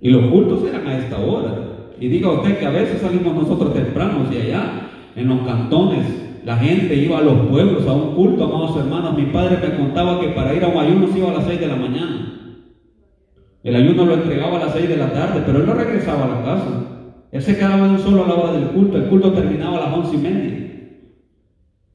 Y 0.00 0.10
los 0.10 0.30
cultos 0.30 0.64
eran 0.68 0.86
a 0.86 0.98
esta 0.98 1.18
hora. 1.18 1.54
Y 2.00 2.08
diga 2.08 2.30
usted 2.30 2.58
que 2.58 2.66
a 2.66 2.70
veces 2.70 3.00
salimos 3.00 3.34
nosotros 3.34 3.74
tempranos 3.74 4.32
y 4.32 4.36
allá, 4.36 4.88
en 5.16 5.28
los 5.28 5.40
cantones, 5.40 6.06
la 6.44 6.56
gente 6.56 6.94
iba 6.94 7.18
a 7.18 7.22
los 7.22 7.48
pueblos 7.48 7.86
a 7.86 7.92
un 7.92 8.14
culto, 8.14 8.44
amados 8.44 8.76
hermanos. 8.76 9.16
Mi 9.16 9.26
padre 9.26 9.58
me 9.60 9.76
contaba 9.76 10.20
que 10.20 10.28
para 10.28 10.54
ir 10.54 10.64
a 10.64 10.68
un 10.68 10.78
ayuno 10.78 11.08
se 11.08 11.18
iba 11.18 11.30
a 11.30 11.34
las 11.34 11.44
6 11.44 11.60
de 11.60 11.66
la 11.66 11.76
mañana. 11.76 12.34
El 13.64 13.74
ayuno 13.74 14.06
lo 14.06 14.14
entregaba 14.14 14.56
a 14.56 14.66
las 14.66 14.72
6 14.72 14.88
de 14.88 14.96
la 14.96 15.12
tarde, 15.12 15.42
pero 15.44 15.58
él 15.58 15.66
no 15.66 15.74
regresaba 15.74 16.24
a 16.24 16.28
la 16.28 16.44
casa. 16.44 16.88
Él 17.32 17.42
se 17.42 17.56
quedaba 17.56 17.86
de 17.88 17.94
un 17.94 17.98
solo 17.98 18.24
a 18.24 18.28
la 18.28 18.52
del 18.52 18.68
culto. 18.68 18.96
El 18.96 19.08
culto 19.08 19.32
terminaba 19.32 19.78
a 19.78 19.88
las 19.88 19.98
once 19.98 20.16
y 20.16 20.18
media. 20.18 20.58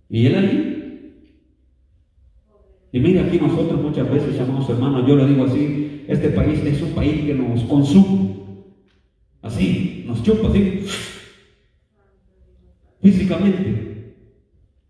Y 0.10 0.25
él 0.27 0.36
allí. 0.36 0.73
Y 2.93 3.00
mire, 3.00 3.21
aquí 3.21 3.39
nosotros 3.39 3.81
muchas 3.81 4.07
veces 4.07 4.38
llamamos 4.38 4.69
hermanos, 4.69 5.07
yo 5.07 5.15
lo 5.15 5.27
digo 5.27 5.45
así, 5.45 6.05
este 6.07 6.29
país 6.29 6.63
es 6.63 6.79
un 6.79 6.91
país 6.91 7.25
que 7.25 7.33
nos 7.33 7.63
consume. 7.63 8.35
Así, 9.41 10.05
nos 10.07 10.21
chupa 10.21 10.50
así. 10.50 10.85
Físicamente. 13.01 14.15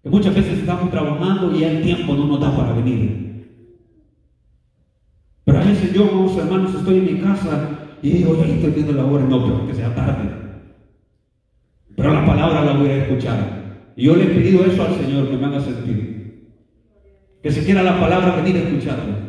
Que 0.04 0.10
muchas 0.10 0.36
veces 0.36 0.60
estamos 0.60 0.92
trabajando 0.92 1.58
y 1.58 1.64
el 1.64 1.82
tiempo 1.82 2.14
no 2.14 2.28
nos 2.28 2.42
da 2.42 2.56
para 2.56 2.74
venir. 2.74 3.48
Pero 5.46 5.60
a 5.60 5.64
veces 5.64 5.94
yo, 5.94 6.30
hermanos, 6.38 6.76
estoy 6.76 6.98
en 6.98 7.06
mi 7.06 7.22
casa 7.22 7.98
y 8.02 8.10
digo, 8.10 8.36
ya 8.38 8.54
estoy 8.54 8.72
viendo 8.72 8.92
la 8.92 9.06
hora, 9.06 9.24
no, 9.24 9.46
pero 9.46 9.66
que 9.66 9.76
sea 9.76 9.96
tarde. 9.96 10.30
Pero 11.96 12.14
la 12.14 12.26
palabra 12.26 12.66
la 12.66 12.74
voy 12.74 12.90
a 12.90 13.04
escuchar. 13.06 13.94
Y 13.96 14.08
yo 14.08 14.16
le 14.18 14.26
he 14.26 14.28
pedido 14.28 14.66
eso 14.66 14.84
al 14.84 14.96
Señor, 14.96 15.30
que 15.30 15.38
me 15.38 15.46
haga 15.46 15.62
sentir. 15.62 16.13
Que 17.44 17.52
se 17.52 17.64
quiera 17.64 17.84
la 17.84 18.00
palabra 18.00 18.38
venir 18.38 18.56
a 18.56 18.60
escucharla. 18.60 19.20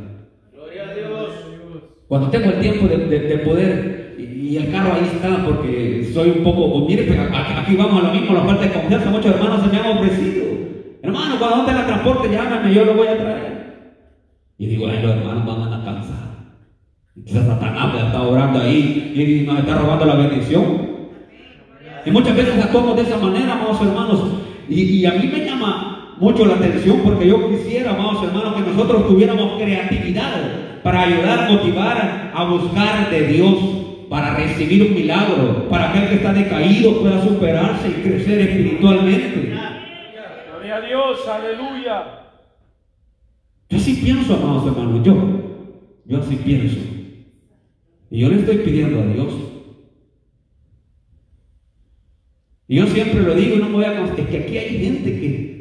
Gloria 0.53 0.89
a 0.89 0.95
Dios. 0.95 1.31
Cuando 2.09 2.31
tengo 2.31 2.47
el 2.47 2.61
tiempo 2.61 2.87
de, 2.87 3.43
poder, 3.45 4.15
y, 4.17 4.57
el 4.57 4.71
carro 4.71 4.93
ahí 4.95 5.11
está, 5.13 5.45
porque 5.45 6.09
soy 6.15 6.31
un 6.31 6.45
poco, 6.45 6.87
mire, 6.87 7.03
aquí, 7.11 7.75
vamos 7.75 8.05
a 8.05 8.07
lo 8.07 8.15
mismo, 8.15 8.33
la 8.33 8.47
parte 8.47 8.69
de 8.69 8.73
confianza, 8.73 9.11
muchos 9.11 9.35
hermanos 9.35 9.63
se 9.63 9.69
me 9.69 9.79
han 9.79 9.99
ofrecido. 9.99 10.45
Hermano, 11.03 11.39
cuando 11.39 11.67
tenga 11.67 11.87
transporte, 11.87 12.31
llámame, 12.31 12.73
yo 12.73 12.85
lo 12.85 12.95
voy 12.95 13.09
a 13.09 13.19
traer. 13.19 13.55
Y 14.59 14.67
digo, 14.67 14.87
ay, 14.87 15.03
los 15.03 15.17
hermanos 15.17 15.45
van 15.45 15.73
a 15.73 15.85
cansar. 15.85 16.25
Quizás 17.25 17.47
Satanás 17.47 17.95
está 18.07 18.23
orando 18.23 18.61
ahí 18.61 19.13
y 19.15 19.47
nos 19.47 19.59
está 19.59 19.79
robando 19.79 20.05
la 20.05 20.15
bendición. 20.15 20.95
Y 22.07 22.11
muchas 22.11 22.37
veces 22.37 22.63
actuamos 22.63 22.97
de 22.97 23.03
esa 23.03 23.19
manera, 23.19 23.55
amados 23.55 23.81
hermanos. 23.81 24.21
Y, 24.69 25.05
a 25.05 25.13
mí 25.13 25.31
me 25.33 25.45
llama 25.45 25.94
mucho 26.19 26.47
la 26.47 26.55
atención 26.55 27.01
porque 27.05 27.29
yo 27.29 27.49
quisiera, 27.51 27.91
amados 27.91 28.25
hermanos, 28.25 28.55
que 28.55 28.71
nosotros 28.71 29.09
tuviéramos 29.09 29.61
creatividad 29.61 30.83
para 30.83 31.03
ayudar, 31.03 31.51
motivar 31.51 32.33
a 32.35 32.45
buscar 32.45 33.11
de 33.11 33.27
Dios, 33.29 33.55
para 34.09 34.35
recibir 34.37 34.83
un 34.83 34.95
milagro, 34.95 35.69
para 35.69 35.93
que 35.93 35.99
el 35.99 36.09
que 36.09 36.15
está 36.17 36.33
decaído 36.33 37.01
pueda 37.01 37.23
superarse 37.23 37.89
y 37.89 38.03
crecer 38.03 38.41
espiritualmente. 38.41 39.55
Gloria 40.51 40.77
a 40.77 40.81
Dios, 40.81 41.29
aleluya. 41.29 42.05
Yo 43.71 43.79
sí 43.79 43.95
pienso, 43.95 44.35
amados 44.35 44.67
hermanos, 44.67 45.01
yo, 45.05 45.17
yo 46.05 46.19
así 46.19 46.37
pienso. 46.37 46.79
Y 48.11 48.21
yo 48.21 48.29
le 48.29 48.37
estoy 48.37 48.59
pidiendo 48.59 49.01
a 49.01 49.07
Dios. 49.07 49.33
Y 52.69 52.77
yo 52.77 52.87
siempre 52.87 53.23
lo 53.23 53.35
digo 53.35 53.57
y 53.57 53.59
no 53.59 53.69
me 53.69 53.75
voy 53.75 53.85
a... 53.85 54.05
Es 54.05 54.29
que 54.29 54.39
aquí 54.39 54.59
hay 54.59 54.85
gente 54.85 55.21
que... 55.21 55.54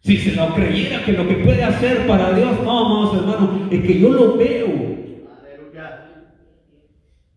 Si 0.00 0.18
se 0.18 0.32
lo 0.32 0.54
creyera 0.54 1.02
que 1.04 1.12
lo 1.12 1.26
que 1.26 1.36
puede 1.36 1.62
hacer 1.62 2.06
para 2.06 2.34
Dios, 2.34 2.62
no, 2.62 2.86
amados 2.86 3.16
hermanos, 3.16 3.50
es 3.70 3.82
que 3.82 3.98
yo 3.98 4.10
lo 4.10 4.36
veo. 4.36 4.94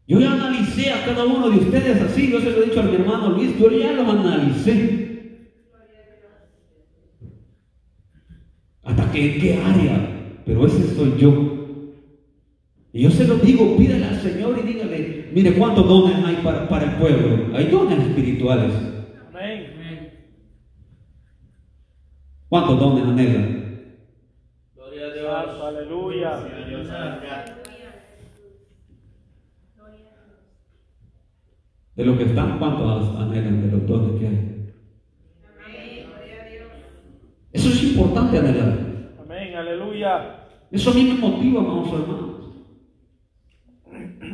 Yo 0.06 0.20
ya 0.20 0.34
analicé 0.34 0.92
a 0.92 1.06
cada 1.06 1.26
uno 1.26 1.50
de 1.50 1.60
ustedes 1.60 2.02
así, 2.02 2.32
yo 2.32 2.40
se 2.40 2.52
lo 2.52 2.62
he 2.62 2.66
dicho 2.66 2.80
a 2.80 2.84
mi 2.84 2.96
hermano 2.96 3.30
Luis, 3.32 3.58
yo 3.58 3.70
ya 3.72 3.94
los 3.94 4.08
analicé. 4.08 5.08
¿Hasta 8.84 9.12
que 9.12 9.34
en 9.34 9.42
qué 9.42 9.54
área? 9.64 10.42
Pero 10.46 10.66
ese 10.66 10.96
soy 10.96 11.14
yo. 11.18 11.58
Y 12.94 13.04
yo 13.04 13.12
se 13.12 13.28
lo 13.28 13.36
digo, 13.36 13.78
pídale 13.78 14.06
al 14.06 14.22
Señor 14.22 14.60
y 14.62 14.68
dígale, 14.68 15.30
mire 15.34 15.54
cuántos 15.54 15.88
dones 15.88 16.16
hay 16.26 16.38
para 16.38 16.84
el 16.84 16.92
pueblo. 16.98 17.56
Hay 17.56 17.68
dones 17.68 18.00
espirituales. 18.00 18.74
¿Cuántos 22.50 22.80
dones 22.80 23.04
anhelan? 23.04 23.98
Gloria 24.74 25.06
a 25.08 25.14
Dios. 25.14 25.62
Aleluya. 25.62 26.40
De 31.96 32.06
los 32.06 32.18
que 32.18 32.26
están, 32.26 32.60
¿cuántos 32.60 33.16
anhelan 33.18 33.62
de 33.62 33.72
los 33.76 33.88
dones 33.88 34.20
que 34.20 34.28
hay? 34.28 34.58
Eso 37.52 37.70
es 37.70 37.84
importante 37.84 38.38
anhelar. 38.38 38.78
Amén, 39.20 39.56
aleluya. 39.56 40.48
Eso 40.72 40.92
a 40.92 40.94
mí 40.94 41.04
me 41.04 41.16
motiva, 41.16 41.62
hermanos 41.62 41.94
hermanos. 41.94 42.28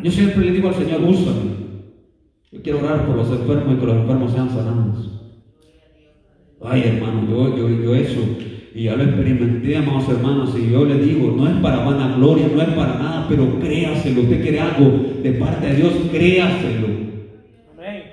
Yo 0.04 0.12
siempre 0.12 0.46
le 0.46 0.52
digo 0.52 0.68
al 0.68 0.76
Señor, 0.76 1.02
úsame. 1.02 1.54
Yo 2.52 2.62
quiero 2.62 2.80
orar 2.80 3.08
por 3.08 3.16
los 3.16 3.32
enfermos 3.32 3.74
y 3.74 3.80
que 3.80 3.86
los 3.86 3.96
enfermos 3.96 4.32
sean 4.34 4.50
sanados. 4.50 5.13
Ay, 6.66 6.84
hermano, 6.86 7.28
yo, 7.30 7.58
yo, 7.58 7.84
yo 7.84 7.96
eso, 7.96 8.22
y 8.74 8.84
ya 8.84 8.96
lo 8.96 9.04
experimenté, 9.04 9.76
amados 9.76 10.08
hermanos, 10.10 10.56
y 10.58 10.72
yo 10.72 10.86
le 10.86 10.98
digo, 10.98 11.34
no 11.36 11.48
es 11.48 11.56
para 11.56 11.84
vanagloria, 11.84 12.48
no 12.48 12.62
es 12.62 12.70
para 12.70 12.96
nada, 12.96 13.26
pero 13.28 13.60
créaselo. 13.60 14.22
Usted 14.22 14.42
quiere 14.42 14.60
algo 14.62 15.06
de 15.22 15.32
parte 15.34 15.68
de 15.68 15.76
Dios, 15.76 15.94
créaselo. 16.12 16.88
Amén. 17.74 18.04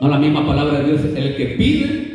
No 0.00 0.08
la 0.08 0.18
misma 0.18 0.46
palabra 0.46 0.80
de 0.80 0.86
Dios, 0.88 1.00
el 1.16 1.36
que 1.36 1.46
pide. 1.56 2.08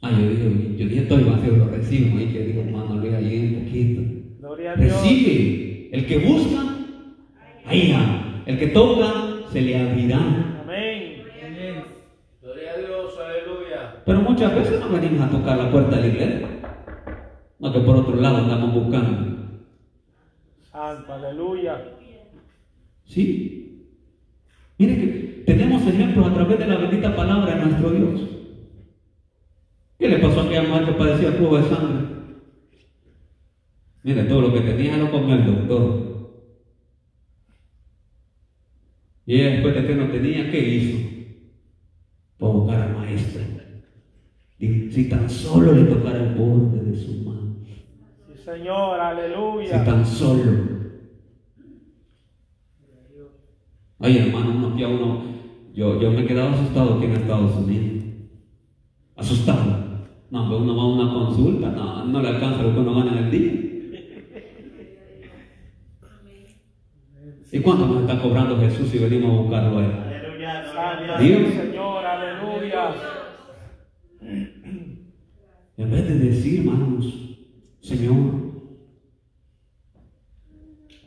Ay, 0.00 0.14
yo 0.14 0.30
digo, 0.30 0.76
yo 0.78 0.88
dije 0.88 1.14
el 1.14 1.24
vacío 1.24 1.56
lo 1.56 1.68
recibo, 1.68 2.18
ahí 2.18 2.26
que 2.26 2.44
digo, 2.44 2.62
hermano, 2.62 2.96
Luis, 2.96 3.12
ahí 3.14 3.54
un 3.54 3.64
poquito. 3.64 4.02
Gloria 4.40 4.72
a 4.72 4.76
Dios. 4.76 5.02
Recibe. 5.02 5.88
El 5.92 6.06
que 6.06 6.18
busca, 6.18 6.62
ahí. 7.66 7.94
El 8.46 8.58
que 8.58 8.68
toca, 8.68 9.12
se 9.52 9.60
le 9.60 9.78
abrirá. 9.78 10.18
Amén. 10.62 11.18
Gloria 12.40 12.72
a 12.72 12.78
Dios, 12.78 13.14
aleluya. 13.18 14.02
Pero 14.06 14.20
muchas 14.20 14.47
veces 14.58 14.80
no 14.80 14.88
venimos 14.90 15.26
a 15.26 15.30
tocar 15.30 15.58
la 15.58 15.70
puerta 15.70 15.96
de 15.96 16.02
la 16.02 16.08
iglesia. 16.08 16.48
No 17.58 17.72
que 17.72 17.80
por 17.80 17.96
otro 17.96 18.16
lado 18.16 18.38
andamos 18.38 18.74
buscando. 18.74 19.38
Aleluya. 20.72 21.84
¿Sí? 23.04 23.88
Mire 24.78 24.94
que 24.96 25.42
tenemos 25.46 25.86
ejemplos 25.86 26.26
a 26.26 26.34
través 26.34 26.58
de 26.58 26.66
la 26.66 26.76
bendita 26.76 27.16
palabra 27.16 27.54
de 27.54 27.64
nuestro 27.64 27.90
Dios. 27.90 28.20
¿Qué 29.98 30.08
le 30.08 30.18
pasó 30.18 30.40
a 30.40 30.44
aquella 30.44 30.62
mujer 30.62 30.86
que 30.86 30.92
padecía 30.92 31.32
flujo 31.32 31.58
de 31.58 31.68
sangre? 31.68 32.06
Mire, 34.04 34.24
todo 34.24 34.42
lo 34.42 34.52
que 34.52 34.60
tenía 34.60 34.96
lo 34.96 35.10
comió 35.10 35.34
el 35.34 35.46
doctor. 35.46 36.08
Y 39.26 39.40
ella 39.40 39.50
después 39.50 39.74
de 39.74 39.86
que 39.86 39.94
no 39.94 40.10
tenía, 40.10 40.50
¿qué 40.50 40.60
hizo? 40.60 41.08
Provocar 42.38 42.80
al 42.80 42.96
maestro. 42.96 43.57
Y 44.58 44.90
si 44.90 45.08
tan 45.08 45.30
solo 45.30 45.72
le 45.72 45.84
tocara 45.84 46.18
el 46.22 46.34
borde 46.34 46.82
de 46.82 46.96
su 46.96 47.22
mano. 47.22 47.56
Sí, 47.64 48.42
Señor, 48.44 48.96
Si 48.96 49.00
aleluya. 49.00 49.84
tan 49.84 50.04
solo. 50.04 50.78
Ay, 54.00 54.18
hermano, 54.18 54.50
uno 54.56 54.76
que 54.76 54.84
a 54.84 54.88
uno. 54.88 55.22
Yo, 55.74 56.00
yo 56.00 56.10
me 56.10 56.22
he 56.22 56.26
quedado 56.26 56.50
asustado 56.50 56.94
aquí 56.94 57.04
en 57.06 57.12
Estados 57.12 57.54
Unidos. 57.56 58.04
Asustado. 59.16 59.88
No, 60.30 60.44
pero 60.48 60.58
uno 60.58 60.76
va 60.76 60.82
a 60.82 60.86
una 60.86 61.12
consulta, 61.12 61.70
no, 61.70 62.04
no 62.04 62.20
le 62.20 62.28
alcanza 62.28 62.62
lo 62.62 62.74
que 62.74 62.80
uno 62.80 62.94
gana 62.96 63.12
en 63.12 63.24
el 63.24 63.30
día. 63.30 63.52
¿Y 67.50 67.60
cuánto 67.60 67.86
nos 67.86 68.02
está 68.02 68.20
cobrando 68.20 68.58
Jesús 68.58 68.88
si 68.90 68.98
venimos 68.98 69.32
a 69.32 69.40
buscarlo 69.42 69.78
a 69.78 69.84
él? 69.84 69.92
Aleluya. 69.92 71.18
Dios. 71.18 71.54
Señor, 71.54 72.04
aleluya. 72.04 72.94
En 75.78 75.92
vez 75.92 76.08
de 76.08 76.18
decir, 76.18 76.58
hermanos, 76.58 77.06
Señor, 77.80 78.16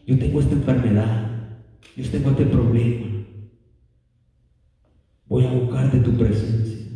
yo 0.07 0.17
tengo 0.17 0.39
esta 0.39 0.53
enfermedad, 0.53 1.57
yo 1.97 2.09
tengo 2.09 2.29
este 2.29 2.45
problema, 2.45 3.25
voy 5.27 5.45
a 5.45 5.51
buscar 5.51 5.91
de 5.91 5.99
tu 5.99 6.13
presencia. 6.13 6.87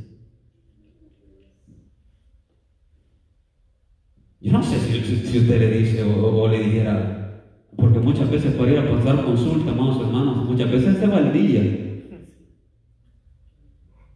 Yo 4.40 4.54
no 4.54 4.64
sé 4.64 4.80
si, 4.80 5.38
usted 5.38 5.60
le 5.60 5.78
dice 5.80 6.04
o, 6.04 6.44
o 6.44 6.48
le 6.48 6.60
dijera, 6.60 7.44
porque 7.76 8.00
muchas 8.00 8.32
veces 8.32 8.54
por 8.54 8.70
ir 8.70 8.78
a 8.78 8.90
pasar 8.90 9.26
consulta, 9.26 9.72
amados 9.72 10.00
hermanos, 10.00 10.46
muchas 10.46 10.72
veces 10.72 10.98
se 10.98 11.08
va 11.08 11.20
el 11.20 11.34
día. 11.34 11.62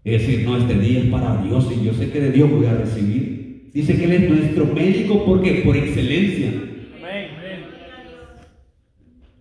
Y 0.05 0.11
decir, 0.11 0.45
no, 0.45 0.55
este 0.55 0.79
día 0.79 0.99
es 0.99 1.07
para 1.07 1.43
Dios 1.43 1.69
y 1.75 1.83
yo 1.83 1.93
sé 1.93 2.09
que 2.09 2.21
de 2.21 2.31
Dios 2.31 2.49
voy 2.49 2.65
a 2.65 2.73
recibir. 2.73 3.38
Dice 3.73 3.95
que 3.97 4.03
Él 4.05 4.11
es 4.11 4.29
nuestro 4.29 4.65
médico 4.65 5.23
porque 5.25 5.61
por 5.65 5.77
excelencia. 5.77 6.51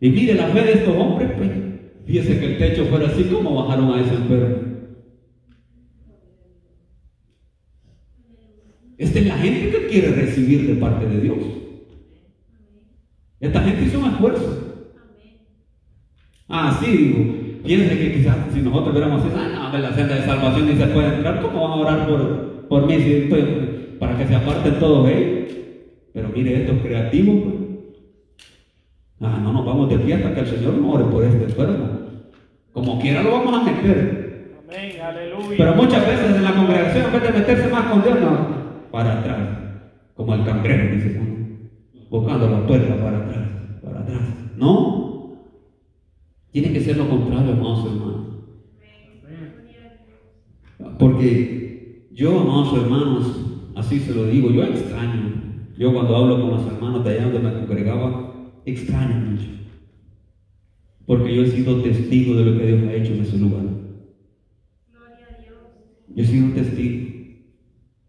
Y 0.00 0.10
mire 0.10 0.34
la 0.34 0.46
fe 0.48 0.62
de 0.62 0.72
estos 0.74 0.96
hombres, 0.96 1.30
pues. 1.36 1.50
Fíjese 2.06 2.38
que 2.38 2.46
el 2.46 2.58
techo 2.58 2.84
fuera 2.86 3.08
así 3.08 3.24
como 3.24 3.54
bajaron 3.54 3.92
a 3.92 4.00
ese 4.00 4.14
enfermo. 4.14 4.56
Esta 8.96 9.18
es 9.18 9.26
la 9.26 9.36
gente 9.38 9.70
que 9.70 9.86
quiere 9.86 10.08
recibir 10.12 10.66
de 10.66 10.74
parte 10.74 11.06
de 11.06 11.20
Dios. 11.20 11.38
Esta 13.40 13.60
gente 13.62 13.84
hizo 13.84 14.00
un 14.00 14.10
esfuerzo. 14.10 14.84
Ah, 16.48 16.78
sí, 16.82 16.90
digo. 16.90 17.34
Piense 17.64 17.98
que 17.98 18.14
quizás 18.14 18.36
si 18.54 18.60
nosotros 18.60 18.90
hubiéramos 18.92 19.22
dicho, 19.24 19.36
ah, 19.38 19.70
no, 19.72 19.78
la 19.78 19.94
senda 19.94 20.14
de 20.14 20.22
salvación 20.22 20.66
ni 20.68 20.76
se 20.76 20.86
puede 20.86 21.14
entrar, 21.14 21.42
¿cómo 21.42 21.68
van 21.68 21.72
a 21.72 21.82
orar 21.82 22.08
por, 22.08 22.66
por 22.68 22.86
mí 22.86 22.96
si 23.02 23.12
estoy- 23.14 23.87
para 23.98 24.16
que 24.16 24.26
se 24.26 24.36
aparten 24.36 24.78
todos 24.78 25.08
ellos? 25.08 25.52
Pero 26.12 26.28
mire, 26.28 26.60
esto 26.60 26.72
es 26.72 26.82
creativo, 26.82 27.42
pues. 27.42 27.54
Ah, 29.20 29.40
no 29.42 29.52
nos 29.52 29.64
vamos 29.64 29.88
de 29.90 29.98
fiesta 29.98 30.32
que 30.32 30.40
el 30.40 30.46
Señor 30.46 30.74
no 30.74 30.92
ore 30.92 31.04
por 31.04 31.24
este 31.24 31.44
enfermo. 31.44 31.88
Como 32.72 33.00
quiera 33.00 33.22
lo 33.22 33.32
vamos 33.32 33.54
a 33.54 33.64
meter. 33.64 34.54
Amén, 34.64 35.00
aleluya. 35.00 35.56
Pero 35.56 35.74
muchas 35.74 36.06
veces 36.06 36.36
en 36.36 36.44
la 36.44 36.54
congregación, 36.54 37.06
en 37.06 37.12
vez 37.12 37.22
de 37.22 37.38
meterse 37.38 37.68
más 37.68 37.90
con 37.90 38.02
Dios, 38.02 38.20
no, 38.20 38.90
para 38.92 39.18
atrás. 39.18 39.48
Como 40.14 40.34
el 40.34 40.44
cangrejo, 40.44 40.94
dice 40.94 41.20
uno. 41.20 41.46
Buscando 42.10 42.48
la 42.48 42.66
puerta 42.66 42.96
para 42.96 43.18
atrás, 43.18 43.48
para 43.82 44.00
atrás. 44.00 44.20
No. 44.56 45.38
Tiene 46.52 46.72
que 46.72 46.80
ser 46.80 46.96
lo 46.96 47.08
contrario, 47.08 47.50
hermanos 47.50 47.86
hermanos. 47.86 48.18
Porque 50.98 52.08
yo, 52.12 52.40
amados 52.40 52.72
hermanos, 52.74 53.37
así 53.78 54.00
se 54.00 54.14
lo 54.14 54.26
digo, 54.26 54.50
yo 54.50 54.64
extraño. 54.64 55.48
Yo 55.78 55.92
cuando 55.92 56.16
hablo 56.16 56.40
con 56.40 56.50
los 56.50 56.66
hermanos 56.66 57.04
de 57.04 57.10
allá 57.10 57.30
donde 57.30 57.38
me 57.38 57.54
congregaba, 57.54 58.34
extraño 58.64 59.30
mucho. 59.30 59.46
Porque 61.06 61.34
yo 61.34 61.42
he 61.42 61.46
sido 61.46 61.80
testigo 61.82 62.34
de 62.34 62.44
lo 62.44 62.58
que 62.58 62.66
Dios 62.66 62.82
ha 62.82 62.94
hecho 62.94 63.14
en 63.14 63.20
ese 63.22 63.38
lugar. 63.38 63.64
Yo 66.14 66.24
he 66.24 66.26
sido 66.26 66.52
testigo. 66.54 67.08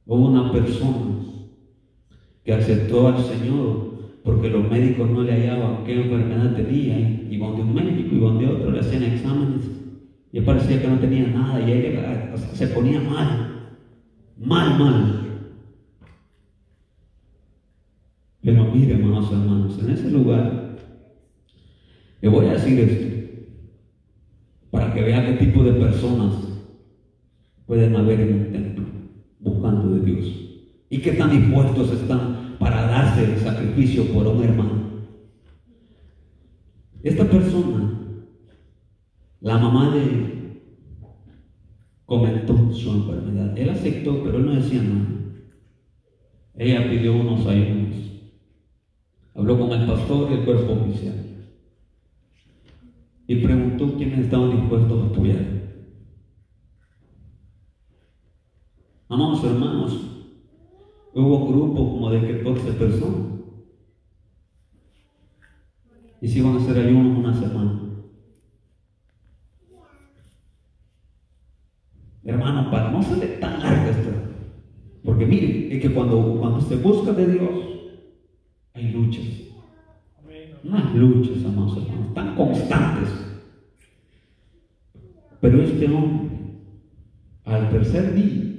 Hubo 0.06 0.30
una 0.30 0.52
persona 0.52 1.20
que 2.44 2.54
aceptó 2.54 3.08
al 3.08 3.24
Señor 3.24 3.90
porque 4.24 4.50
los 4.50 4.70
médicos 4.70 5.10
no 5.10 5.24
le 5.24 5.34
hallaban 5.34 5.84
qué 5.86 6.02
enfermedad 6.02 6.56
tenía. 6.56 7.00
Y 7.00 7.36
iba 7.36 7.52
de 7.52 7.62
un 7.62 7.74
médico 7.76 8.16
y 8.16 8.40
de 8.40 8.48
otro, 8.48 8.72
le 8.72 8.80
hacían 8.80 9.04
exámenes. 9.04 9.70
Y 10.32 10.42
parecía 10.42 10.82
que 10.82 10.88
no 10.88 11.00
tenía 11.00 11.28
nada. 11.28 11.62
Y 11.62 11.82
sea, 12.38 12.38
se 12.54 12.68
ponía 12.68 13.00
mal. 13.00 13.78
Mal, 14.38 14.80
mal. 14.80 15.29
Pero 18.42 18.72
mire, 18.74 18.94
hermanos, 18.94 19.32
hermanos, 19.32 19.80
en 19.80 19.90
ese 19.90 20.10
lugar, 20.12 20.78
le 22.22 22.30
voy 22.30 22.46
a 22.46 22.54
decir 22.54 22.80
esto, 22.80 23.08
para 24.72 24.94
que 24.94 25.02
vea 25.02 25.26
qué 25.26 25.46
tipo 25.46 25.64
de 25.64 25.74
personas 25.74 26.36
pueden 27.66 27.96
haber 27.96 28.22
en 28.22 28.34
un 28.34 28.52
templo 28.52 28.86
buscando 29.40 29.90
de 29.96 30.00
Dios 30.02 30.26
y 30.90 31.00
qué 31.00 31.14
tan 31.14 31.32
dispuestos 31.32 31.92
están 31.92 32.56
para 32.60 32.88
darse 32.88 33.24
el 33.24 33.40
sacrificio 33.40 34.06
por 34.14 34.28
un 34.28 34.44
hermano. 34.44 34.90
Esta 37.04 37.26
persona 37.30 38.00
la 39.42 39.58
mamá 39.58 39.96
de 39.96 40.04
él 40.04 40.62
comentó 42.06 42.74
su 42.74 42.92
enfermedad. 42.92 43.58
Él 43.58 43.70
aceptó, 43.70 44.22
pero 44.22 44.38
él 44.38 44.46
no 44.46 44.56
decía 44.56 44.82
nada. 44.82 45.06
Ella 46.56 46.90
pidió 46.90 47.16
unos 47.16 47.46
ayunos. 47.48 47.79
Habló 49.40 49.58
con 49.58 49.72
el 49.72 49.88
pastor 49.88 50.30
y 50.30 50.34
el 50.34 50.44
cuerpo 50.44 50.74
oficial. 50.74 51.16
Y 53.26 53.36
preguntó 53.38 53.96
quiénes 53.96 54.20
estaban 54.20 54.52
dispuestos 54.52 55.02
a 55.02 55.06
apoyar. 55.06 55.46
Amados 59.08 59.42
hermanos, 59.46 59.94
hubo 61.14 61.38
un 61.38 61.54
grupo 61.54 61.90
como 61.90 62.12
de 62.12 62.38
14 62.44 62.74
personas. 62.74 63.40
Y 66.20 66.28
se 66.28 66.40
iban 66.40 66.58
a 66.58 66.60
hacer 66.60 66.78
ayunos 66.78 67.18
una 67.18 67.34
semana. 67.34 67.80
Hermano, 72.26 72.70
para 72.70 72.92
no 72.92 73.02
ser 73.02 73.40
tan 73.40 73.58
larga 73.62 73.90
esto. 73.90 74.10
Porque 75.02 75.26
miren, 75.26 75.72
es 75.72 75.82
que 75.82 75.94
cuando, 75.94 76.38
cuando 76.38 76.60
se 76.60 76.76
busca 76.76 77.14
de 77.14 77.26
Dios, 77.26 77.79
hay 78.80 78.92
luchas. 78.92 79.26
Unas 80.64 80.96
luchas, 80.96 81.46
amados 81.46 81.78
hermanos, 81.78 82.14
tan 82.14 82.36
constantes. 82.36 83.10
Pero 85.42 85.62
este 85.62 85.86
hombre, 85.88 86.30
al 87.46 87.70
tercer 87.70 88.14
día, 88.14 88.56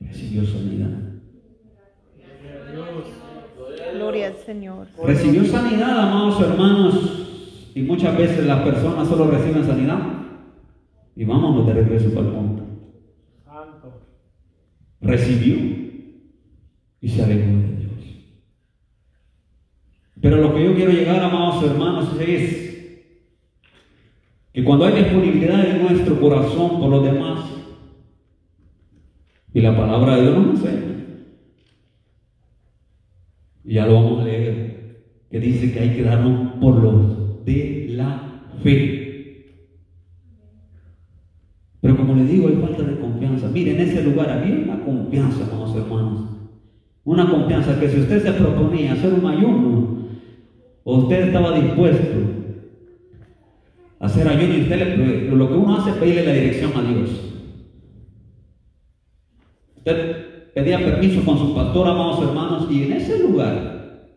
recibió 0.00 0.44
sanidad. 0.44 1.00
Gloria 3.94 4.28
al 4.28 4.36
Señor. 4.36 4.86
Recibió 5.04 5.44
sanidad, 5.44 5.98
amados 5.98 6.40
hermanos, 6.40 7.70
y 7.74 7.82
muchas 7.82 8.16
veces 8.16 8.46
las 8.46 8.62
personas 8.62 9.08
solo 9.08 9.30
reciben 9.30 9.64
sanidad 9.64 10.20
y 11.16 11.24
vámonos 11.24 11.66
de 11.66 11.74
regreso 11.74 12.14
para 12.14 12.28
el. 12.28 12.34
Santo. 13.44 14.00
Recibió 15.00 15.56
y 17.00 17.08
se 17.08 17.22
alejó 17.22 17.46
de 17.46 17.76
Dios. 17.76 17.79
Pero 20.20 20.36
lo 20.36 20.54
que 20.54 20.64
yo 20.64 20.74
quiero 20.74 20.92
llegar, 20.92 21.22
amados 21.22 21.64
hermanos, 21.64 22.08
es 22.20 22.60
que 24.52 24.64
cuando 24.64 24.84
hay 24.84 25.02
disponibilidad 25.02 25.64
en 25.64 25.82
nuestro 25.82 26.20
corazón 26.20 26.80
por 26.80 26.90
los 26.90 27.04
demás, 27.04 27.44
y 29.54 29.60
la 29.60 29.76
palabra 29.76 30.16
de 30.16 30.22
Dios 30.22 30.36
nos 30.36 30.60
enseña, 30.60 30.90
y 33.64 33.74
ya 33.74 33.86
lo 33.86 33.94
vamos 33.94 34.20
a 34.20 34.24
leer, 34.24 35.04
que 35.30 35.40
dice 35.40 35.72
que 35.72 35.80
hay 35.80 35.90
que 35.96 36.02
darnos 36.02 36.52
por 36.60 36.82
los 36.82 37.44
de 37.44 37.86
la 37.90 38.42
fe. 38.62 39.00
Pero 41.80 41.96
como 41.96 42.14
les 42.14 42.28
digo, 42.28 42.48
hay 42.48 42.56
falta 42.56 42.82
de 42.82 43.00
confianza. 43.00 43.48
Miren, 43.48 43.80
en 43.80 43.88
ese 43.88 44.02
lugar 44.02 44.28
había 44.28 44.54
una 44.54 44.84
confianza, 44.84 45.44
amados 45.44 45.74
hermanos. 45.76 46.28
Una 47.04 47.30
confianza 47.30 47.80
que 47.80 47.88
si 47.88 48.00
usted 48.00 48.22
se 48.22 48.32
proponía 48.32 48.92
hacer 48.92 49.14
un 49.14 49.26
ayuno, 49.26 50.00
o 50.84 50.96
usted 50.98 51.26
estaba 51.26 51.58
dispuesto 51.58 52.18
a 53.98 54.06
hacer 54.06 54.26
ayuno, 54.26 54.54
y 54.54 54.62
usted 54.62 54.78
le- 54.78 55.30
lo 55.30 55.48
que 55.48 55.54
uno 55.54 55.76
hace 55.76 55.90
es 55.90 55.96
pedirle 55.96 56.24
la 56.24 56.32
dirección 56.32 56.72
a 56.76 56.82
Dios. 56.82 57.10
Usted 59.76 60.52
pedía 60.54 60.78
permiso 60.78 61.24
con 61.24 61.38
su 61.38 61.54
pastor, 61.54 61.86
amados 61.88 62.22
hermanos, 62.26 62.70
y 62.70 62.84
en 62.84 62.92
ese 62.92 63.18
lugar, 63.20 64.08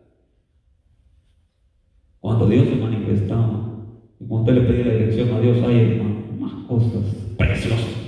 cuando 2.20 2.46
Dios 2.46 2.68
se 2.68 2.76
manifestaba, 2.76 3.84
y 4.20 4.26
cuando 4.26 4.50
usted 4.50 4.62
le 4.62 4.68
pedía 4.68 4.86
la 4.86 4.98
dirección 4.98 5.34
a 5.34 5.40
Dios, 5.40 5.62
hay 5.62 5.80
hermano, 5.80 6.24
unas 6.38 6.52
cosas 6.66 7.04
preciosas. 7.36 8.00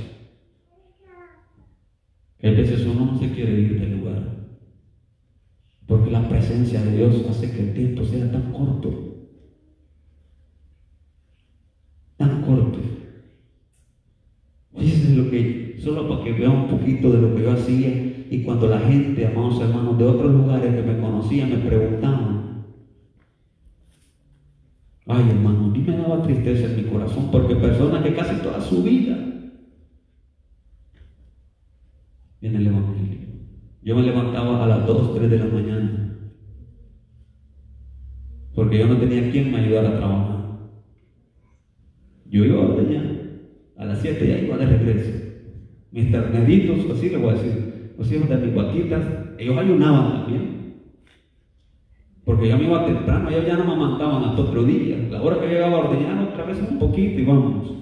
Que 2.39 2.49
a 2.49 2.53
veces 2.53 2.87
uno 2.87 3.13
no 3.13 3.19
se 3.19 3.31
quiere 3.33 3.53
ir 3.61 3.81
del 3.81 3.99
lugar, 3.99 4.36
porque 5.87 6.11
la 6.11 6.29
presencia 6.29 6.83
de 6.83 6.97
Dios 6.97 7.25
hace 7.31 7.51
que 7.53 7.61
el 7.61 7.75
tiempo 7.75 8.05
sea 8.05 8.31
tan 8.31 8.53
corto, 8.53 8.91
tan 12.17 12.43
corto. 12.43 12.79
Fíjense 14.77 15.15
lo 15.15 15.31
que, 15.31 15.79
solo 15.83 16.09
para 16.09 16.25
que 16.25 16.33
vean 16.33 16.53
un 16.53 16.69
poquito 16.69 17.13
de 17.13 17.21
lo 17.21 17.35
que 17.35 17.43
yo 17.43 17.53
hacía, 17.53 17.89
y 18.29 18.43
cuando 18.43 18.67
la 18.67 18.81
gente, 18.81 19.27
amados 19.27 19.61
hermanos, 19.61 19.97
de 19.99 20.05
otros 20.05 20.33
lugares 20.33 20.75
que 20.75 20.83
me 20.83 21.01
conocían, 21.01 21.51
me 21.51 21.59
preguntaban, 21.59 22.67
ay 25.07 25.31
hermano, 25.31 25.67
a 25.67 25.69
mí 25.69 25.79
me 25.79 25.97
daba 25.97 26.23
tristeza 26.23 26.67
en 26.67 26.77
mi 26.77 26.91
corazón, 26.91 27.31
porque 27.31 27.55
personas 27.55 28.03
que 28.03 28.15
casi 28.15 28.43
toda 28.43 28.61
su 28.61 28.83
vida 28.83 29.17
en 32.41 32.57
el 32.57 32.67
Evangelio. 32.67 33.26
Yo 33.87 33.95
me 33.95 34.03
levantaba 34.03 34.65
a 34.65 34.67
las 34.67 34.85
2, 34.85 35.15
3 35.15 35.31
de 35.31 35.39
la 35.39 35.45
mañana, 35.45 36.19
porque 38.53 38.81
yo 38.81 38.89
no 38.89 38.97
tenía 38.97 39.31
quien 39.31 39.53
me 39.53 39.59
ayudara 39.59 39.91
a 39.91 39.97
trabajar. 39.99 40.37
Yo 42.29 42.45
iba 42.45 42.57
a 42.59 42.67
ordeñar, 42.67 43.05
a 43.77 43.85
las 43.85 44.01
7 44.01 44.27
ya 44.27 44.39
iba 44.39 44.57
de 44.57 44.67
regreso. 44.67 45.13
Mis 45.93 46.11
terneritos, 46.11 46.91
así 46.91 47.11
le 47.11 47.19
voy 47.19 47.29
a 47.29 47.33
decir, 47.35 47.95
los 47.97 48.11
hijos 48.11 48.29
de 48.29 48.39
mis 48.39 48.57
vaquitas, 48.57 49.05
ellos 49.39 49.57
ayunaban 49.57 50.13
también. 50.15 50.83
Porque 52.25 52.49
yo 52.49 52.59
me 52.59 52.65
iba 52.65 52.87
temprano, 52.87 53.31
ellos 53.31 53.47
ya 53.47 53.57
no 53.57 53.67
me 53.67 53.73
amantaban 53.75 54.25
hasta 54.25 54.43
otro 54.43 54.65
día. 54.65 54.97
La 55.13 55.23
hora 55.23 55.39
que 55.39 55.47
llegaba 55.47 55.77
a 55.77 55.89
ordeñar, 55.89 56.25
otra 56.25 56.45
vez 56.45 56.59
un 56.59 56.81
poquito 56.81 57.21
y 57.21 57.25
vámonos. 57.25 57.73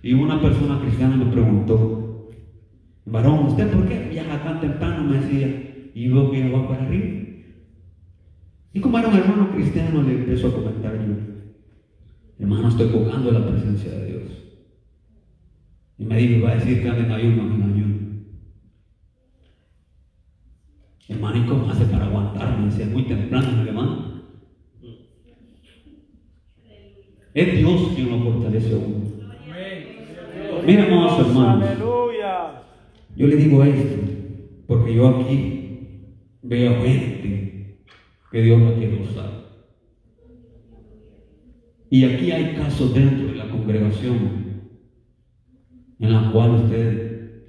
Y 0.00 0.12
una 0.12 0.40
persona 0.40 0.80
cristiana 0.80 1.16
me 1.16 1.26
preguntó, 1.26 1.99
varón, 3.10 3.46
¿usted 3.46 3.70
por 3.70 3.88
qué 3.88 4.08
viaja 4.10 4.42
tan 4.42 4.60
temprano? 4.60 5.04
Me 5.04 5.20
decía, 5.20 5.90
y 5.94 6.08
yo 6.08 6.30
que 6.30 6.48
va 6.48 6.68
para 6.68 6.86
arriba. 6.86 7.20
Y 8.72 8.80
como 8.80 8.98
era 8.98 9.08
un 9.08 9.16
hermano 9.16 9.50
cristiano, 9.52 10.02
le 10.02 10.12
empezó 10.12 10.48
a 10.48 10.54
comentar 10.54 10.94
yo, 10.94 11.14
hermano, 12.38 12.68
estoy 12.68 12.88
buscando 12.88 13.32
la 13.32 13.46
presencia 13.46 13.90
de 13.90 14.06
Dios. 14.06 14.22
Y 15.98 16.04
me 16.04 16.16
dijo, 16.16 16.44
va 16.44 16.52
a 16.52 16.54
decir 16.54 16.80
que 16.80 16.88
anda 16.88 17.04
en 17.04 17.12
ayuno, 17.12 17.54
en 17.54 17.62
ayuno. 17.62 17.96
Hermano, 21.08 21.36
¿y 21.36 21.46
cómo 21.46 21.68
hace 21.70 21.84
para 21.86 22.06
aguantarme? 22.06 22.66
Decía, 22.66 22.86
muy 22.86 23.02
temprano 23.02 23.64
levanto. 23.64 24.10
Es 27.34 27.58
Dios 27.58 27.92
quien 27.94 28.10
lo 28.10 28.18
fortalece 28.20 28.74
a 28.74 28.78
uno. 28.78 29.00
Hermanos. 30.66 31.89
Yo 33.16 33.26
le 33.26 33.36
digo 33.36 33.62
esto, 33.64 33.96
porque 34.66 34.94
yo 34.94 35.08
aquí 35.08 35.60
veo 36.42 36.82
gente 36.82 37.78
que 38.30 38.42
Dios 38.42 38.60
la 38.60 38.74
quiere 38.74 39.02
usar. 39.02 39.30
Y 41.90 42.04
aquí 42.04 42.30
hay 42.30 42.54
casos 42.54 42.94
dentro 42.94 43.26
de 43.26 43.34
la 43.34 43.50
congregación 43.50 44.60
en 45.98 46.12
la 46.12 46.30
cual 46.32 46.50
usted 46.52 47.44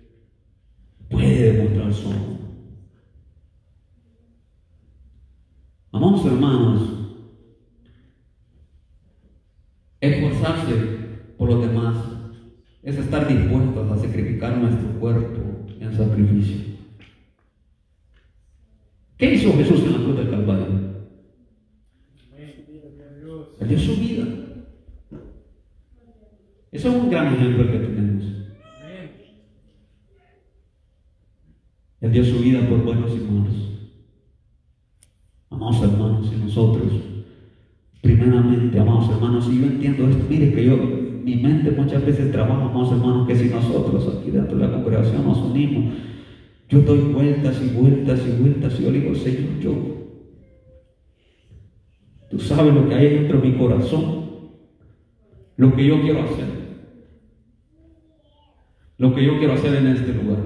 puede 1.10 1.54
demostrar 1.54 1.94
su 1.94 2.08
amor. 2.08 2.32
Amados 5.92 6.26
hermanos, 6.26 6.82
esforzarse 10.00 10.74
por 11.38 11.50
los 11.50 11.62
demás 11.62 11.98
es 12.82 12.98
estar 12.98 13.28
dispuestos 13.28 13.92
a 13.92 13.98
sacrificar 13.98 14.58
nuestro 14.58 15.00
cuerpo 15.00 15.41
en 15.82 15.98
sacrificio. 15.98 16.58
¿Qué 19.18 19.34
hizo 19.34 19.54
Jesús 19.58 19.84
en 19.84 19.92
la 19.92 19.98
cruz 19.98 20.18
del 20.18 20.30
Calvario? 20.30 20.92
Dio 23.72 23.80
su 23.80 23.96
vida. 23.96 24.28
Eso 26.74 26.90
es 26.90 26.96
un 26.96 27.10
gran 27.10 27.34
ejemplo 27.34 27.72
que 27.72 27.80
tenemos. 27.80 28.26
Él 32.02 32.12
dio 32.12 32.26
su 32.26 32.40
vida 32.40 32.68
por 32.68 32.84
buenos 32.84 33.12
y 33.12 33.20
malos. 33.20 33.56
Amados 35.52 35.84
hermanos, 35.84 36.34
y 36.34 36.44
nosotros, 36.44 36.92
primeramente, 38.02 38.78
amados 38.78 39.10
hermanos, 39.10 39.48
y 39.50 39.62
yo 39.62 39.68
entiendo 39.68 40.10
esto, 40.10 40.26
mire 40.28 40.54
que 40.54 40.66
yo, 40.66 41.01
mi 41.24 41.36
mente 41.36 41.72
muchas 41.72 42.06
veces 42.06 42.32
trabaja, 42.32 42.64
amados 42.66 42.92
hermanos, 42.92 43.28
que 43.28 43.36
si 43.36 43.50
nosotros 43.50 44.18
aquí 44.20 44.32
dentro 44.32 44.58
de 44.58 44.68
la 44.68 44.74
congregación 44.74 45.26
nos 45.26 45.38
unimos, 45.40 45.94
yo 46.70 46.82
doy 46.82 47.00
vueltas 47.00 47.62
y 47.62 47.70
vueltas 47.76 48.22
y 48.28 48.42
vueltas, 48.42 48.80
y 48.80 48.84
yo 48.84 48.92
le 48.92 49.00
digo, 49.02 49.16
Señor, 49.16 49.60
yo, 49.60 49.74
tú 52.30 52.40
sabes 52.40 52.74
lo 52.74 52.88
que 52.88 52.96
hay 52.96 53.10
dentro 53.16 53.40
de 53.42 53.50
mi 53.50 53.58
corazón, 53.58 54.22
lo 55.58 55.76
que 55.76 55.86
yo 55.86 56.02
quiero 56.02 56.24
hacer, 56.24 56.46
lo 58.98 59.14
que 59.14 59.26
yo 59.26 59.38
quiero 59.40 59.54
hacer 59.54 59.76
en 59.76 59.88
este 59.88 60.14
lugar. 60.14 60.40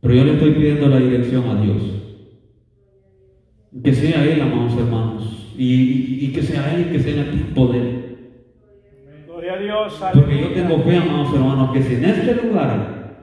Pero 0.00 0.14
yo 0.14 0.24
le 0.24 0.32
estoy 0.34 0.50
pidiendo 0.52 0.88
la 0.88 0.98
dirección 0.98 1.44
a 1.48 1.60
Dios. 1.62 1.82
Que 3.82 3.94
sea 3.94 4.24
Él, 4.24 4.40
amados 4.40 4.76
hermanos. 4.76 5.54
Y, 5.56 6.26
y- 6.26 6.32
que 6.32 6.42
sea 6.42 6.74
Él, 6.76 6.90
que 6.90 6.98
sea 6.98 7.22
el 7.22 7.30
tiempo 7.30 7.68
de 7.68 7.78
Él. 7.78 8.16
Gloria 9.26 9.54
a 9.54 9.58
Dios, 9.88 10.02
Porque 10.14 10.40
yo 10.40 10.52
tengo 10.54 10.82
fe, 10.82 10.96
amados 10.96 11.34
hermanos, 11.34 11.72
que 11.72 11.82
si 11.82 11.94
en 11.96 12.04
este 12.04 12.34
lugar 12.36 13.16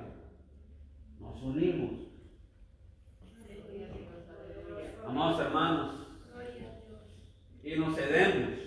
nos 1.20 1.42
unimos, 1.42 1.92
amados 5.08 5.40
hermanos, 5.42 5.96
y 7.64 7.76
nos 7.80 7.96
cedemos 7.96 8.60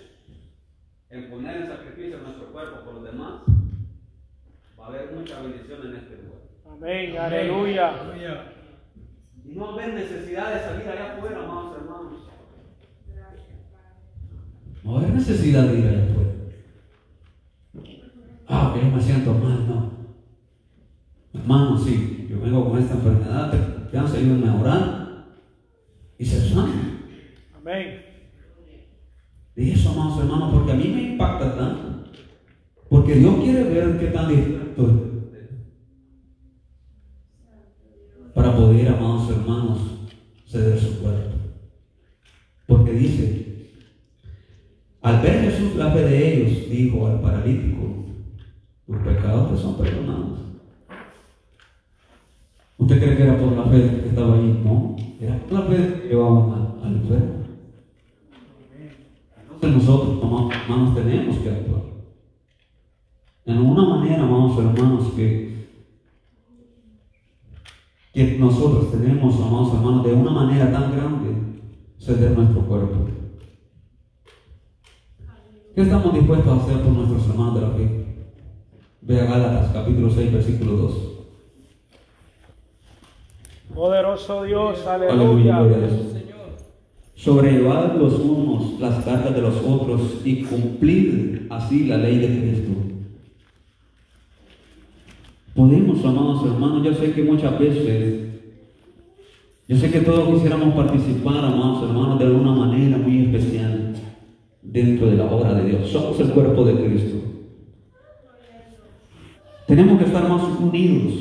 en 1.09 1.29
poner 1.29 1.57
en 1.57 1.67
sacrificio 1.67 2.17
nuestro 2.19 2.51
cuerpo 2.51 2.83
por 2.83 2.95
los 2.95 3.03
demás, 3.05 3.41
va 4.77 4.85
a 4.85 4.87
haber 4.89 5.13
mucha 5.13 5.41
bendición 5.41 5.87
en 5.87 5.95
este 5.95 6.17
lugar. 6.17 6.41
Amén, 6.69 7.17
aleluya. 7.17 7.93
Y 9.45 9.55
no 9.55 9.67
va 9.67 9.69
a 9.69 9.73
haber 9.73 9.93
necesidad 9.93 10.53
de 10.53 10.59
salir 10.59 10.89
allá 10.89 11.13
afuera, 11.13 11.43
amados 11.43 11.77
hermanos. 11.77 12.29
No 14.83 14.93
va 14.93 14.99
a 14.99 15.01
haber 15.01 15.13
necesidad 15.13 15.63
de 15.63 15.79
ir 15.79 15.87
allá 15.87 16.03
afuera. 16.03 16.34
Ah, 18.57 18.71
que 18.73 18.85
yo 18.85 18.95
me 18.95 19.01
siento 19.01 19.33
mal, 19.33 19.67
no. 19.67 19.91
Hermano, 21.33 21.77
sí, 21.77 22.27
yo 22.29 22.39
vengo 22.39 22.69
con 22.69 22.79
esta 22.79 22.93
enfermedad, 22.93 23.51
te- 23.51 23.91
te 23.91 23.97
han 23.97 24.05
ayúdenme 24.05 24.47
a 24.47 24.55
orar 24.55 25.25
y 26.17 26.25
se 26.25 26.39
sana. 26.49 27.01
Amén. 27.57 28.01
De 29.57 29.71
eso, 29.73 29.89
amados 29.89 30.19
hermanos, 30.19 30.53
porque 30.53 30.71
a 30.71 30.75
mí 30.75 30.87
me 30.87 31.01
impacta 31.11 31.57
tanto. 31.57 32.11
Porque 32.89 33.15
Dios 33.15 33.35
quiere 33.43 33.63
ver 33.65 33.99
qué 33.99 34.07
tan 34.07 34.29
dispuesto. 34.29 35.11
Para 38.33 38.55
poder, 38.55 38.87
amados 38.87 39.29
hermanos, 39.31 39.79
ceder 40.47 40.79
su 40.79 40.99
cuerpo. 41.01 41.35
Porque 42.67 42.91
dice, 42.93 43.69
al 45.01 45.21
ver 45.21 45.51
Jesús 45.51 45.75
la 45.75 45.91
fe 45.91 45.99
de 46.03 46.33
ellos, 46.41 46.69
dijo 46.69 47.07
al 47.07 47.19
paralítico, 47.21 48.04
tus 48.85 48.97
pecados 48.97 49.51
te 49.51 49.57
son 49.57 49.75
perdonados. 49.77 50.39
¿Usted 52.77 52.99
cree 52.99 53.17
que 53.17 53.23
era 53.23 53.39
por 53.39 53.53
la 53.53 53.63
fe 53.63 54.01
que 54.01 54.09
estaba 54.09 54.35
allí? 54.35 54.61
No, 54.63 54.95
era 55.19 55.39
por 55.39 55.53
la 55.53 55.61
fe 55.61 56.01
que 56.01 56.07
llevaban 56.09 56.77
al, 56.83 56.95
enfermo. 56.95 57.45
Entonces 59.53 59.87
nosotros, 59.87 60.51
hermanos, 60.51 60.95
tenemos 60.95 61.37
que 61.37 61.49
actuar. 61.49 61.81
En 63.45 63.57
una 63.59 63.85
manera, 63.85 64.23
amados 64.23 64.57
hermanos, 64.59 65.13
que, 65.15 65.67
que 68.13 68.37
nosotros 68.37 68.91
tenemos, 68.91 69.35
amados 69.35 69.73
hermanos, 69.73 70.03
de 70.03 70.13
una 70.13 70.31
manera 70.31 70.71
tan 70.71 70.91
grande, 70.91 71.35
ceder 71.97 72.31
nuestro 72.31 72.61
cuerpo. 72.61 73.05
¿Qué 75.73 75.81
estamos 75.81 76.13
dispuestos 76.13 76.47
a 76.47 76.63
hacer 76.63 76.83
por 76.83 76.93
nuestros 76.93 77.27
hermanos 77.29 77.55
de 77.55 77.61
la 77.61 77.69
fe? 77.69 78.04
Ve 79.07 79.21
a 79.21 79.25
Gálatas 79.25 79.71
capítulo 79.71 80.09
6, 80.09 80.33
versículo 80.33 80.71
2. 80.77 80.93
Poderoso 83.75 84.43
Dios, 84.45 84.87
Aleluya, 84.87 85.57
aleluya. 85.57 85.89
Sobrellevad 87.13 87.97
los 87.97 88.13
unos 88.15 88.79
las 88.79 89.05
cargas 89.05 89.35
de 89.35 89.41
los 89.41 89.57
otros 89.57 90.21
y 90.25 90.41
cumplid 90.41 91.51
así 91.51 91.85
la 91.85 91.97
ley 91.97 92.17
de 92.17 92.27
Cristo. 92.27 92.71
Podemos, 95.53 96.03
amados 96.03 96.43
hermanos, 96.45 96.83
yo 96.83 96.93
sé 96.95 97.13
que 97.13 97.23
muchas 97.23 97.59
veces, 97.59 98.25
yo 99.67 99.77
sé 99.77 99.91
que 99.91 100.01
todos 100.01 100.33
quisiéramos 100.33 100.73
participar, 100.73 101.45
amados 101.45 101.83
hermanos, 101.83 102.17
de 102.17 102.31
una 102.31 102.53
manera 102.53 102.97
muy 102.97 103.25
especial 103.25 103.93
dentro 104.63 105.07
de 105.07 105.15
la 105.15 105.25
obra 105.25 105.53
de 105.53 105.69
Dios. 105.69 105.89
Somos 105.91 106.19
el 106.19 106.31
cuerpo 106.31 106.65
de 106.65 106.73
Cristo. 106.73 107.34
Tenemos 109.67 109.97
que 109.99 110.05
estar 110.05 110.29
más 110.29 110.43
unidos. 110.59 111.13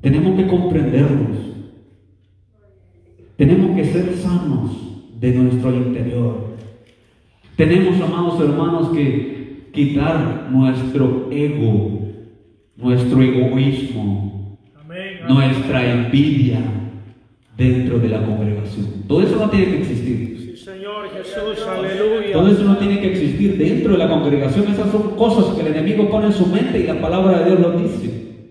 Tenemos 0.00 0.36
que 0.36 0.46
comprendernos. 0.46 1.36
Tenemos 3.36 3.76
que 3.76 3.84
ser 3.84 4.14
sanos 4.16 4.70
de 5.18 5.32
nuestro 5.32 5.74
interior. 5.74 6.56
Tenemos, 7.56 8.00
amados 8.00 8.40
hermanos, 8.40 8.88
que 8.90 9.68
quitar 9.72 10.48
nuestro 10.50 11.28
ego, 11.30 12.08
nuestro 12.76 13.22
egoísmo, 13.22 14.58
Amén. 14.80 15.20
nuestra 15.28 15.92
envidia 15.92 16.60
dentro 17.56 17.98
de 17.98 18.08
la 18.08 18.24
congregación. 18.24 18.86
Todo 19.06 19.22
eso 19.22 19.36
no 19.36 19.50
tiene 19.50 19.66
que 19.66 19.82
existir. 19.82 20.31
Señor 20.64 21.10
Jesús, 21.10 21.66
aleluya. 21.66 22.34
Todo 22.34 22.46
eso 22.46 22.62
no 22.62 22.76
tiene 22.76 23.00
que 23.00 23.10
existir 23.10 23.58
dentro 23.58 23.94
de 23.94 23.98
la 23.98 24.08
congregación. 24.08 24.68
Esas 24.68 24.92
son 24.92 25.16
cosas 25.16 25.56
que 25.56 25.62
el 25.62 25.74
enemigo 25.74 26.08
pone 26.08 26.26
en 26.26 26.32
su 26.32 26.46
mente 26.46 26.78
y 26.78 26.86
la 26.86 27.00
palabra 27.00 27.40
de 27.40 27.46
Dios 27.46 27.58
lo 27.58 27.72
dice. 27.72 28.46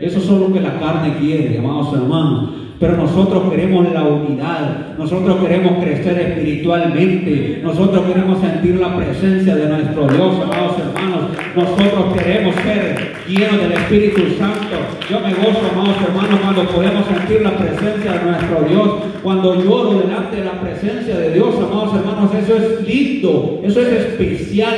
Eso 0.00 0.18
es 0.18 0.28
lo 0.28 0.52
que 0.52 0.60
la 0.60 0.80
carne 0.80 1.16
quiere, 1.20 1.56
amados 1.56 1.94
hermanos. 1.94 2.63
Pero 2.84 2.98
nosotros 2.98 3.50
queremos 3.50 3.90
la 3.94 4.02
unidad, 4.02 4.98
nosotros 4.98 5.40
queremos 5.40 5.82
crecer 5.82 6.20
espiritualmente, 6.20 7.60
nosotros 7.62 8.04
queremos 8.04 8.38
sentir 8.42 8.78
la 8.78 8.94
presencia 8.94 9.56
de 9.56 9.68
nuestro 9.68 10.06
Dios, 10.06 10.34
amados 10.42 10.76
hermanos. 10.78 11.30
Nosotros 11.56 12.12
queremos 12.12 12.54
ser 12.56 13.14
llenos 13.26 13.58
del 13.58 13.72
Espíritu 13.72 14.20
Santo. 14.36 14.76
Yo 15.08 15.18
me 15.20 15.32
gozo, 15.32 15.60
amados 15.72 15.96
hermanos, 16.06 16.40
cuando 16.42 16.64
podemos 16.66 17.06
sentir 17.06 17.40
la 17.40 17.56
presencia 17.56 18.12
de 18.12 18.22
nuestro 18.22 18.60
Dios, 18.68 18.90
cuando 19.22 19.54
lloro 19.54 20.00
delante 20.00 20.36
de 20.36 20.44
la 20.44 20.60
presencia 20.60 21.16
de 21.16 21.32
Dios, 21.32 21.54
amados 21.54 21.94
hermanos. 21.94 22.34
Eso 22.34 22.54
es 22.54 22.86
lindo, 22.86 23.60
eso 23.64 23.80
es 23.80 23.88
especial. 23.88 24.76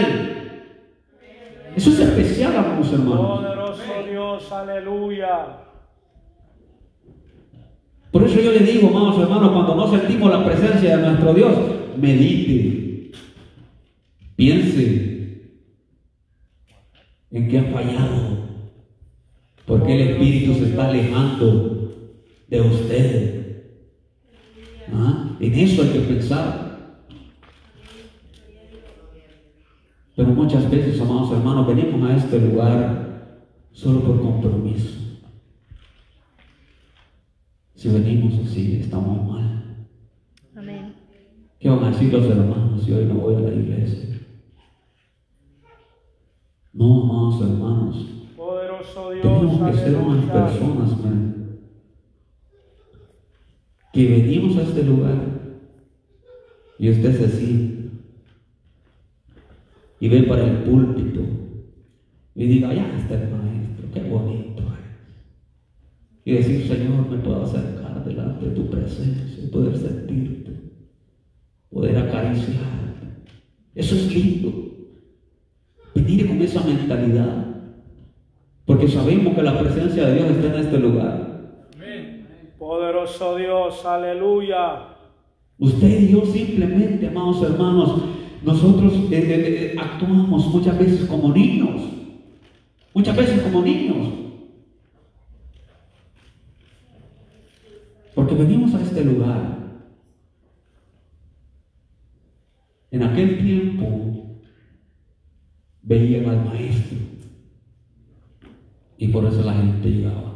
Eso 1.74 1.90
es 1.90 1.98
especial, 1.98 2.56
amados 2.56 2.92
hermanos. 2.92 3.40
Poderoso 3.40 3.82
Dios, 4.08 4.52
aleluya. 4.52 5.66
Por 8.16 8.24
eso 8.24 8.40
yo 8.40 8.52
le 8.52 8.60
digo, 8.60 8.88
amados 8.88 9.20
hermanos, 9.20 9.52
cuando 9.52 9.74
no 9.74 9.90
sentimos 9.90 10.30
la 10.30 10.42
presencia 10.42 10.96
de 10.96 11.06
nuestro 11.06 11.34
Dios, 11.34 11.52
medite, 12.00 13.10
piense 14.34 15.52
en 17.30 17.46
que 17.46 17.58
ha 17.58 17.64
fallado, 17.64 18.38
porque 19.66 19.92
el 19.92 20.08
Espíritu 20.08 20.54
se 20.54 20.70
está 20.70 20.88
alejando 20.88 21.92
de 22.48 22.60
usted. 22.62 23.66
¿Ah? 24.94 25.36
En 25.38 25.52
eso 25.52 25.82
hay 25.82 25.88
que 25.90 26.00
pensar. 26.00 26.96
Pero 30.16 30.28
muchas 30.30 30.70
veces, 30.70 30.98
amados 31.02 31.32
hermanos, 31.32 31.66
venimos 31.66 32.10
a 32.10 32.16
este 32.16 32.40
lugar 32.40 33.42
solo 33.72 34.00
por 34.00 34.22
compromiso. 34.22 35.05
Si 37.86 37.92
venimos 37.92 38.34
así, 38.44 38.80
estamos 38.80 39.28
mal. 39.28 39.86
Amén. 40.56 40.92
¿Qué 41.60 41.68
van 41.68 41.84
a 41.84 41.90
decir 41.92 42.12
los 42.12 42.24
hermanos 42.24 42.82
si 42.82 42.92
hoy 42.92 43.04
no 43.04 43.14
voy 43.14 43.36
a 43.36 43.40
la 43.42 43.54
iglesia? 43.54 44.22
No, 46.72 47.04
amados 47.04 47.42
hermanos, 47.42 48.06
Poderoso 48.36 49.12
Dios, 49.12 49.22
tenemos 49.22 49.70
que 49.70 49.78
ser 49.78 49.96
unas 49.98 50.24
personas, 50.24 51.00
man, 51.00 51.60
que 53.92 54.08
venimos 54.08 54.56
a 54.56 54.62
este 54.62 54.82
lugar 54.82 55.18
y 56.80 56.90
usted 56.90 57.16
se 57.16 57.28
siente 57.28 57.90
y 60.00 60.08
ve 60.08 60.24
para 60.24 60.42
el 60.42 60.64
púlpito 60.64 61.20
y 62.34 62.46
diga, 62.48 62.74
ya 62.74 62.98
está 62.98 63.14
el 63.14 63.30
maestro, 63.30 63.88
qué 63.94 64.00
bonito 64.00 64.62
es. 64.64 64.86
Y 66.24 66.32
decir, 66.32 66.66
Señor, 66.66 67.08
me 67.08 67.18
puedo 67.18 67.44
acercar 67.44 67.75
delante 68.06 68.46
de 68.46 68.54
tu 68.54 68.70
presencia 68.70 69.50
poder 69.50 69.76
sentirte, 69.76 70.52
poder 71.70 71.96
acariciarte. 71.96 73.06
Eso 73.74 73.94
es 73.94 74.14
lindo. 74.14 74.52
Venir 75.94 76.28
con 76.28 76.40
esa 76.42 76.62
mentalidad. 76.62 77.46
Porque 78.64 78.88
sabemos 78.88 79.34
que 79.34 79.42
la 79.42 79.58
presencia 79.58 80.06
de 80.06 80.14
Dios 80.14 80.30
está 80.30 80.46
en 80.48 80.64
este 80.64 80.78
lugar. 80.78 81.26
Poderoso 82.58 83.36
Dios, 83.36 83.84
aleluya. 83.86 84.88
Usted 85.58 86.00
y 86.02 86.12
yo 86.12 86.26
simplemente, 86.26 87.06
amados 87.06 87.42
hermanos, 87.42 88.02
nosotros 88.42 88.92
eh, 88.92 89.08
eh, 89.12 89.72
eh, 89.74 89.76
actuamos 89.78 90.46
muchas 90.48 90.78
veces 90.78 91.08
como 91.08 91.32
niños. 91.32 91.82
Muchas 92.92 93.16
veces 93.16 93.40
como 93.42 93.62
niños. 93.62 94.08
Venimos 98.36 98.74
a 98.74 98.82
este 98.82 99.02
lugar. 99.02 99.56
En 102.90 103.02
aquel 103.02 103.38
tiempo 103.38 104.36
veían 105.82 106.28
al 106.28 106.44
maestro. 106.44 106.98
Y 108.98 109.08
por 109.08 109.24
eso 109.24 109.42
la 109.42 109.54
gente 109.54 109.88
llegaba. 109.88 110.34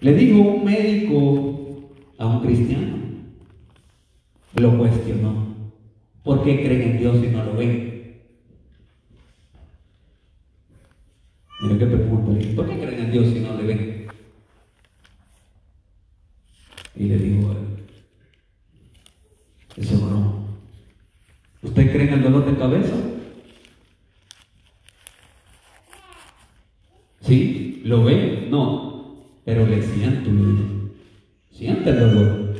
Le 0.00 0.14
dijo 0.14 0.38
un 0.38 0.64
médico 0.64 1.90
a 2.18 2.26
un 2.26 2.40
cristiano. 2.40 2.96
Lo 4.54 4.78
cuestionó. 4.78 5.56
¿Por 6.22 6.44
qué 6.44 6.62
creen 6.62 6.82
en 6.82 6.98
Dios 6.98 7.16
y 7.16 7.28
no 7.28 7.44
lo 7.44 7.54
ven? 7.54 7.88
Mira 11.60 11.78
qué 11.78 11.86
pregunta, 11.86 12.54
¿por 12.54 12.68
qué 12.68 12.78
creen 12.78 13.00
en 13.00 13.10
Dios 13.10 13.26
si 13.28 13.40
no 13.40 13.56
le 13.56 13.62
ven? 13.64 14.07
Y 16.98 17.04
le 17.04 17.16
digo 17.16 17.50
a 17.50 17.52
él, 17.52 17.58
ese 19.76 19.96
varón, 19.98 20.46
¿usted 21.62 21.92
cree 21.92 22.08
en 22.08 22.14
el 22.14 22.22
dolor 22.24 22.44
de 22.44 22.58
cabeza? 22.58 22.94
¿Sí? 27.20 27.82
¿Lo 27.84 28.02
ve? 28.02 28.48
No, 28.50 29.14
pero 29.44 29.64
le 29.64 29.80
siento, 29.80 30.28
le 30.28 30.40
digo. 30.40 30.90
Siente 31.52 31.90
el 31.90 32.00
dolor. 32.00 32.56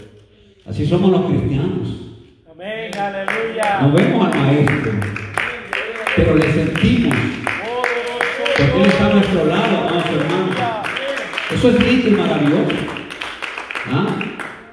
Así 0.66 0.86
somos 0.86 1.10
los 1.10 1.26
cristianos. 1.28 1.88
Amén, 2.48 2.96
aleluya. 2.96 3.80
No 3.82 3.92
vemos 3.92 4.24
al 4.24 4.40
maestro, 4.40 4.92
pero 6.14 6.36
le 6.36 6.52
sentimos. 6.52 7.16
Porque 8.56 8.82
Él 8.82 8.86
está 8.86 9.06
a 9.06 9.14
nuestro 9.14 9.46
lado, 9.46 9.78
amados 9.78 10.06
hermanos. 10.06 10.56
Eso 11.50 11.70
es 11.70 11.84
lindo 11.84 12.08
y 12.08 12.12
maravilloso. 12.12 12.97
¿Ah? 13.90 14.16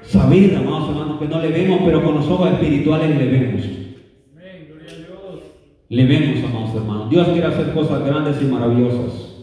Saber, 0.04 0.56
amados 0.56 0.90
hermanos, 0.90 1.20
que 1.20 1.28
no 1.28 1.40
le 1.40 1.50
vemos, 1.50 1.82
pero 1.86 2.04
con 2.04 2.16
los 2.16 2.28
ojos 2.28 2.52
espirituales 2.52 3.18
le 3.18 3.26
vemos. 3.26 3.62
Le 5.88 6.06
vemos, 6.06 6.44
amados 6.44 6.76
hermanos. 6.76 7.10
Dios 7.10 7.28
quiere 7.30 7.48
hacer 7.48 7.74
cosas 7.74 8.06
grandes 8.06 8.42
y 8.42 8.46
maravillosas. 8.46 9.36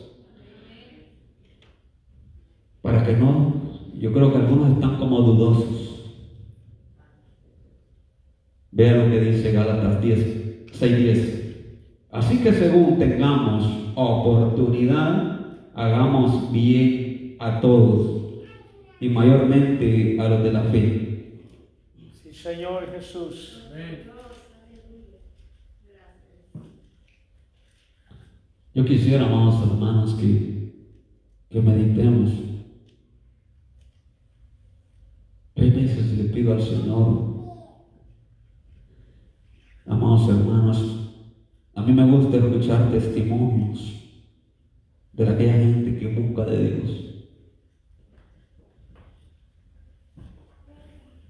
Para 2.82 3.04
que 3.04 3.16
no, 3.16 3.54
yo 3.98 4.12
creo 4.12 4.32
que 4.32 4.38
algunos 4.38 4.72
están 4.72 4.96
como 4.96 5.20
dudosos. 5.22 5.82
Vea 8.72 8.96
lo 8.96 9.10
que 9.10 9.20
dice 9.20 9.52
Gálatas 9.52 10.00
10, 10.00 10.66
6, 10.72 10.96
10. 10.96 11.42
Así 12.10 12.38
que 12.38 12.52
según 12.52 12.98
tengamos 12.98 13.64
oportunidad, 13.94 15.40
hagamos 15.74 16.50
bien 16.52 17.36
a 17.38 17.60
todos 17.60 18.11
y 19.02 19.08
mayormente 19.08 20.16
a 20.20 20.28
los 20.28 20.44
de 20.44 20.52
la 20.52 20.62
fe. 20.62 21.40
Sí, 22.22 22.32
Señor 22.32 22.88
Jesús. 22.92 23.68
Yo 28.72 28.84
quisiera, 28.84 29.26
amados 29.26 29.68
hermanos, 29.68 30.14
que, 30.14 30.72
que 31.50 31.60
meditemos. 31.60 32.30
Hay 35.56 35.70
veces 35.70 36.16
le 36.16 36.24
pido 36.32 36.52
al 36.54 36.62
Señor, 36.62 37.34
amados 39.84 40.28
hermanos, 40.28 41.12
a 41.74 41.82
mí 41.82 41.92
me 41.92 42.08
gusta 42.08 42.36
escuchar 42.36 42.90
testimonios 42.92 44.22
de 45.12 45.28
aquella 45.28 45.54
gente 45.54 45.98
que 45.98 46.06
busca 46.14 46.44
de 46.46 46.70
Dios. 46.70 47.01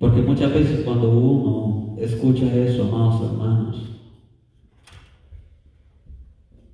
Porque 0.02 0.20
muchas 0.20 0.52
veces 0.52 0.80
cuando 0.80 1.16
uno 1.16 1.96
escucha 1.96 2.52
eso, 2.56 2.82
amados 2.82 3.30
hermanos, 3.30 4.00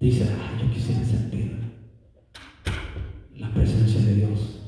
dice, 0.00 0.26
ah, 0.32 0.58
yo 0.58 0.72
quisiera 0.72 1.04
sentir 1.04 1.58
la 3.36 3.52
presencia 3.52 4.00
de 4.00 4.14
Dios, 4.14 4.62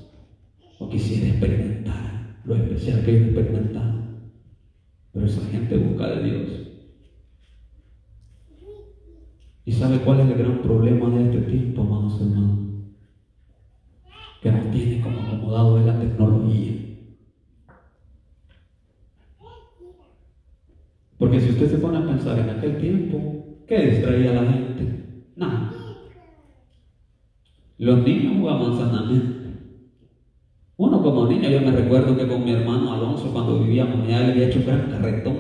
o 0.79 0.91
quisiera 0.91 1.29
experimentar 1.29 2.37
lo 2.45 2.55
especial 2.57 3.03
que 3.03 3.17
ellos 3.17 3.29
experimentaron. 3.29 4.31
Pero 5.15 5.25
esa 5.25 5.47
gente 5.47 5.79
busca 5.79 6.09
de 6.09 6.23
Dios. 6.23 6.51
¿Y 9.65 9.73
sabe 9.73 10.01
cuál 10.01 10.21
es 10.21 10.29
el 10.33 10.37
gran 10.37 10.61
problema 10.61 11.09
de 11.09 11.25
este 11.25 11.51
tiempo, 11.51 11.81
amados 11.81 12.21
hermanos? 12.21 12.59
Que 14.43 14.53
nos 14.53 14.71
tiene 14.71 15.01
como 15.01 15.21
acomodado 15.21 15.79
en 15.79 15.87
la 15.87 15.99
tecnología. 15.99 16.81
Porque 21.21 21.39
si 21.39 21.50
usted 21.65 21.77
se 21.77 21.83
pone 21.83 21.99
a 21.99 22.07
pensar 22.07 22.39
en 22.39 22.49
aquel 22.49 22.79
tiempo, 22.79 23.65
¿qué 23.67 23.91
distraía 23.91 24.31
a 24.31 24.43
la 24.43 24.53
gente? 24.53 25.25
Nada. 25.37 25.71
Los 27.77 28.03
niños 28.03 28.39
jugaban 28.39 28.79
sanamente. 28.79 29.51
Uno 30.77 31.03
como 31.03 31.27
niño, 31.27 31.51
yo 31.51 31.61
me 31.61 31.73
recuerdo 31.73 32.17
que 32.17 32.27
con 32.27 32.45
mi 32.45 32.53
hermano 32.53 32.95
Alonso, 32.95 33.31
cuando 33.33 33.59
vivíamos 33.61 34.07
le 34.07 34.15
había 34.15 34.47
hecho 34.47 34.61
un 34.61 34.67
gran 34.67 34.91
carretón. 34.91 35.37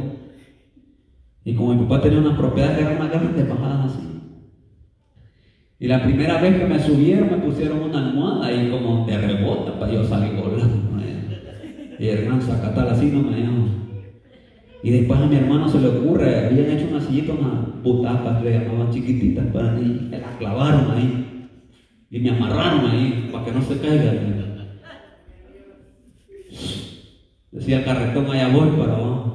Y 1.42 1.54
como 1.54 1.72
mi 1.72 1.83
papá 1.85 2.02
tenía 2.02 2.18
una 2.18 2.37
propiedad 2.37 2.76
que 2.76 2.83
era 2.83 2.96
una 2.96 3.09
grande, 3.09 3.44
bajadas 3.44 3.92
así. 3.94 4.06
Y 5.78 5.88
la 5.88 6.02
primera 6.02 6.38
vez 6.42 6.59
que 6.59 6.66
me 6.66 6.78
subieron, 6.78 7.30
me 7.30 7.38
pusieron 7.38 7.80
una 7.80 8.11
almohada 8.11 8.52
y 8.52 8.70
como 8.70 9.06
de 9.06 9.16
rebota 9.16 9.78
para 9.78 9.90
yo 9.90 10.04
salir 10.04 10.38
volando. 10.38 11.00
Y 11.98 12.06
gran 12.06 12.42
Zacatal 12.42 12.88
así 12.88 13.06
no 13.06 13.22
me 13.22 13.38
llama. 13.38 13.80
Y 14.83 14.90
después 14.90 15.21
a 15.21 15.27
mi 15.27 15.37
hermano 15.37 15.69
se 15.69 15.81
le 15.81 15.88
ocurre, 15.88 16.47
habían 16.47 16.71
hecho 16.71 16.88
una 16.90 17.01
sillita, 17.01 17.35
unas 17.35 17.83
butacas, 17.83 18.43
le 18.43 18.53
llamaban 18.53 18.90
chiquititas 18.90 19.47
para 19.49 19.73
mí, 19.73 20.09
me 20.11 20.19
las 20.19 20.37
clavaron 20.37 20.90
ahí. 20.93 21.49
Y 22.11 22.19
me 22.19 22.31
amarraron 22.31 22.90
ahí 22.90 23.29
para 23.31 23.45
que 23.45 23.53
no 23.53 23.62
se 23.62 23.79
caiga. 23.79 24.12
Decía 27.53 27.85
carretón, 27.85 28.31
allá 28.31 28.49
voy 28.49 28.71
para 28.71 28.95
abajo. 28.95 29.31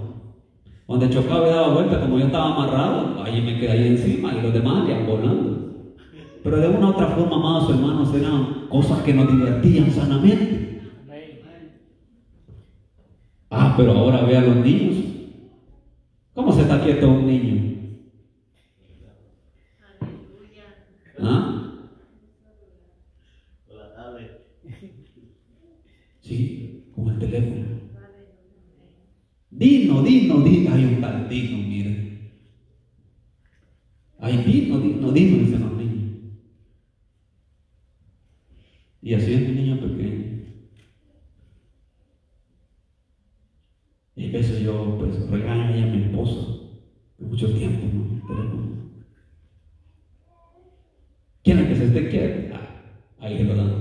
Donde 0.88 1.10
chocaba 1.10 1.48
y 1.48 1.52
daba 1.52 1.74
vuelta, 1.74 2.02
como 2.02 2.20
yo 2.20 2.26
estaba 2.26 2.54
amarrado, 2.54 3.24
ahí 3.24 3.42
me 3.42 3.60
quedé 3.60 3.72
ahí 3.72 3.88
encima 3.88 4.34
y 4.34 4.42
los 4.42 4.54
demás 4.54 4.88
iban 4.88 5.06
volando. 5.06 5.56
Pero 6.44 6.58
de 6.58 6.68
una 6.70 6.88
u 6.88 6.90
otra 6.92 7.08
forma, 7.08 7.36
amados 7.36 7.70
hermanos, 7.70 8.14
eran 8.14 8.68
cosas 8.70 9.02
que 9.04 9.14
nos 9.14 9.32
divertían 9.32 9.92
sanamente. 9.92 10.82
Ah, 13.50 13.74
pero 13.78 13.94
ahora 13.94 14.24
ve 14.24 14.38
a 14.38 14.42
los 14.42 14.58
niños. 14.58 15.15
¿Cómo 16.36 16.52
se 16.52 16.64
está 16.64 16.84
quieto 16.84 17.10
un 17.10 17.26
niño? 17.26 17.76
¿Ah? 21.18 21.72
Sí, 26.20 26.92
con 26.94 27.10
el 27.10 27.20
teléfono. 27.20 27.66
Dino, 29.50 30.04
Dino, 30.04 30.42
Dino. 30.42 30.74
Hay 30.74 30.84
un 30.84 31.00
tal 31.00 31.30
Dino, 31.30 31.58
mire. 31.70 32.34
Hay 34.20 34.38
Dino, 34.40 34.80
Dino, 34.80 35.12
Dino, 35.14 35.38
dicen 35.38 35.62
los 35.62 35.78
niños. 35.78 36.20
Y 39.02 39.14
así 39.14 39.34
es 39.34 39.42
mi 39.42 39.54
niño 39.54 39.80
pequeño. 39.80 40.26
Y 44.18 44.30
a 44.30 44.32
veces 44.32 44.62
yo 44.62 44.98
pues 44.98 45.30
regaño 45.30 45.64
a 45.64 45.76
ella 45.76 45.84
a 45.84 45.94
mi 45.94 46.04
esposa 46.04 46.48
de 47.18 47.25
mucho 47.36 47.54
tiempo, 47.54 47.86
¿no? 47.94 48.22
¿Quién 51.44 51.60
es 51.60 51.68
que 51.68 51.76
se 51.76 51.86
esté 51.88 52.08
quieto? 52.08 52.56
Ah, 52.56 53.26
ahí 53.26 53.44
lo 53.44 53.56
dan. 53.56 53.72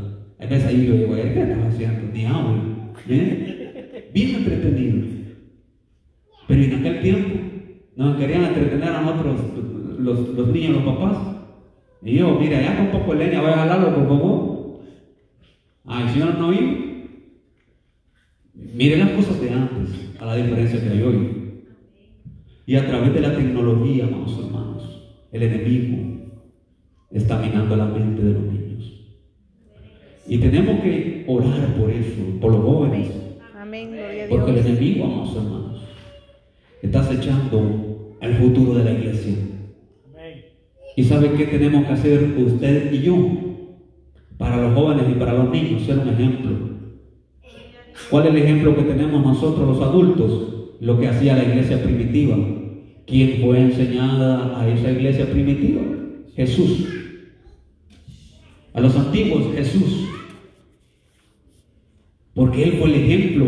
A 0.40 0.46
veces 0.46 0.66
ahí 0.66 0.86
yo 0.88 0.94
digo, 0.94 1.14
¿qué 1.14 1.40
estás 1.40 1.72
haciendo? 1.72 2.12
Diablo. 2.12 2.62
¿Eh? 3.08 4.10
Bien 4.12 4.34
entretenido. 4.34 5.06
Pero 6.48 6.62
en 6.64 6.74
aquel 6.74 7.00
tiempo 7.00 7.40
nos 7.94 8.16
querían 8.16 8.44
entretener 8.44 8.88
a 8.88 9.02
nosotros, 9.02 9.40
los, 10.00 10.28
los 10.30 10.48
niños, 10.48 10.84
los 10.84 10.96
papás. 10.96 11.16
Y 12.02 12.16
yo, 12.16 12.36
mira, 12.40 12.60
ya 12.60 12.76
con 12.76 12.88
poco 12.88 13.14
leña, 13.14 13.40
voy 13.40 13.50
a 13.50 13.58
jalarlo, 13.58 13.94
por 13.94 14.08
favor. 14.08 14.80
Ay, 15.84 16.08
si 16.12 16.18
yo 16.18 16.26
no 16.26 16.52
iba. 16.52 16.72
Miren 18.52 18.98
las 18.98 19.10
cosas 19.10 19.40
de 19.40 19.50
antes, 19.50 20.12
a 20.18 20.26
la 20.26 20.34
diferencia 20.34 20.82
que 20.82 20.88
hay 20.88 21.02
hoy. 21.02 21.43
Y 22.66 22.76
a 22.76 22.86
través 22.86 23.12
de 23.12 23.20
la 23.20 23.36
tecnología, 23.36 24.04
amados 24.04 24.38
hermanos, 24.38 25.02
el 25.32 25.42
enemigo 25.42 25.98
está 27.10 27.38
minando 27.38 27.76
la 27.76 27.84
mente 27.84 28.22
de 28.22 28.32
los 28.32 28.42
niños. 28.42 28.92
Y 30.26 30.38
tenemos 30.38 30.80
que 30.80 31.24
orar 31.28 31.74
por 31.78 31.90
eso, 31.90 32.22
por 32.40 32.52
los 32.52 32.62
jóvenes. 32.62 33.10
Amén, 33.54 33.92
gloria 33.92 34.24
a 34.24 34.28
Porque 34.28 34.50
el 34.52 34.58
enemigo, 34.58 35.04
amados 35.04 35.36
hermanos, 35.36 35.82
está 36.80 37.00
acechando 37.00 38.16
el 38.22 38.34
futuro 38.34 38.74
de 38.78 38.84
la 38.84 38.92
iglesia. 38.92 39.34
Amén. 40.10 40.44
¿Y 40.96 41.04
sabe 41.04 41.32
qué 41.32 41.44
tenemos 41.44 41.84
que 41.84 41.92
hacer 41.92 42.34
usted 42.38 42.92
y 42.92 43.02
yo? 43.02 43.16
Para 44.38 44.56
los 44.56 44.74
jóvenes 44.74 45.04
y 45.10 45.18
para 45.18 45.34
los 45.34 45.50
niños, 45.50 45.82
ser 45.82 45.98
un 45.98 46.08
ejemplo. 46.08 46.50
¿Cuál 48.08 48.26
es 48.26 48.30
el 48.34 48.42
ejemplo 48.42 48.74
que 48.74 48.82
tenemos 48.82 49.22
nosotros 49.22 49.68
los 49.68 49.86
adultos? 49.86 50.53
Lo 50.80 50.98
que 50.98 51.08
hacía 51.08 51.36
la 51.36 51.44
iglesia 51.44 51.82
primitiva. 51.82 52.36
¿Quién 53.06 53.40
fue 53.42 53.60
enseñada 53.60 54.60
a 54.60 54.68
esa 54.68 54.90
iglesia 54.90 55.26
primitiva? 55.30 55.82
Jesús. 56.34 56.88
A 58.72 58.80
los 58.80 58.96
antiguos, 58.96 59.54
Jesús. 59.54 60.08
Porque 62.34 62.64
Él 62.64 62.72
fue 62.78 62.88
el 62.88 62.94
ejemplo, 63.04 63.46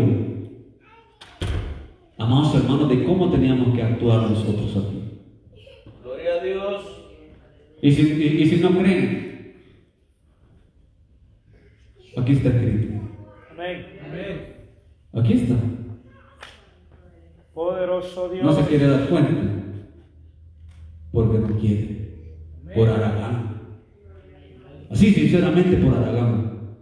amados 2.17 2.55
hermanos, 2.55 2.87
de 2.89 3.03
cómo 3.03 3.29
teníamos 3.29 3.75
que 3.75 3.83
actuar 3.83 4.29
nosotros 4.29 4.77
aquí. 4.77 5.01
Gloria 6.03 6.33
a 6.39 6.43
Dios. 6.43 6.83
Y 7.81 7.91
si, 7.91 8.01
y- 8.01 8.41
y 8.43 8.45
si 8.47 8.55
no 8.57 8.69
creen, 8.77 9.27
Aquí 12.17 12.31
está 12.31 12.49
escrito. 12.49 12.93
Amén. 13.51 13.85
Aquí 15.13 15.33
está. 15.33 15.55
Poderoso 17.57 18.29
Dios. 18.29 18.45
No 18.45 18.53
se 18.53 18.67
quiere 18.67 18.85
dar 18.85 19.09
cuenta. 19.09 19.41
Porque 21.11 21.39
no 21.39 21.57
quiere. 21.57 22.35
Por 22.75 22.87
Aragán. 22.87 23.79
Así, 24.91 25.11
sinceramente, 25.11 25.77
por 25.77 25.95
Aragán. 25.95 26.75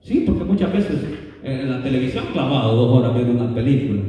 Sí, 0.00 0.24
porque 0.26 0.42
muchas 0.42 0.72
veces 0.72 1.00
en 1.44 1.70
la 1.70 1.80
televisión 1.80 2.24
clavado 2.32 2.74
dos 2.74 2.98
horas 2.98 3.14
viendo 3.14 3.40
una 3.40 3.54
película. 3.54 4.02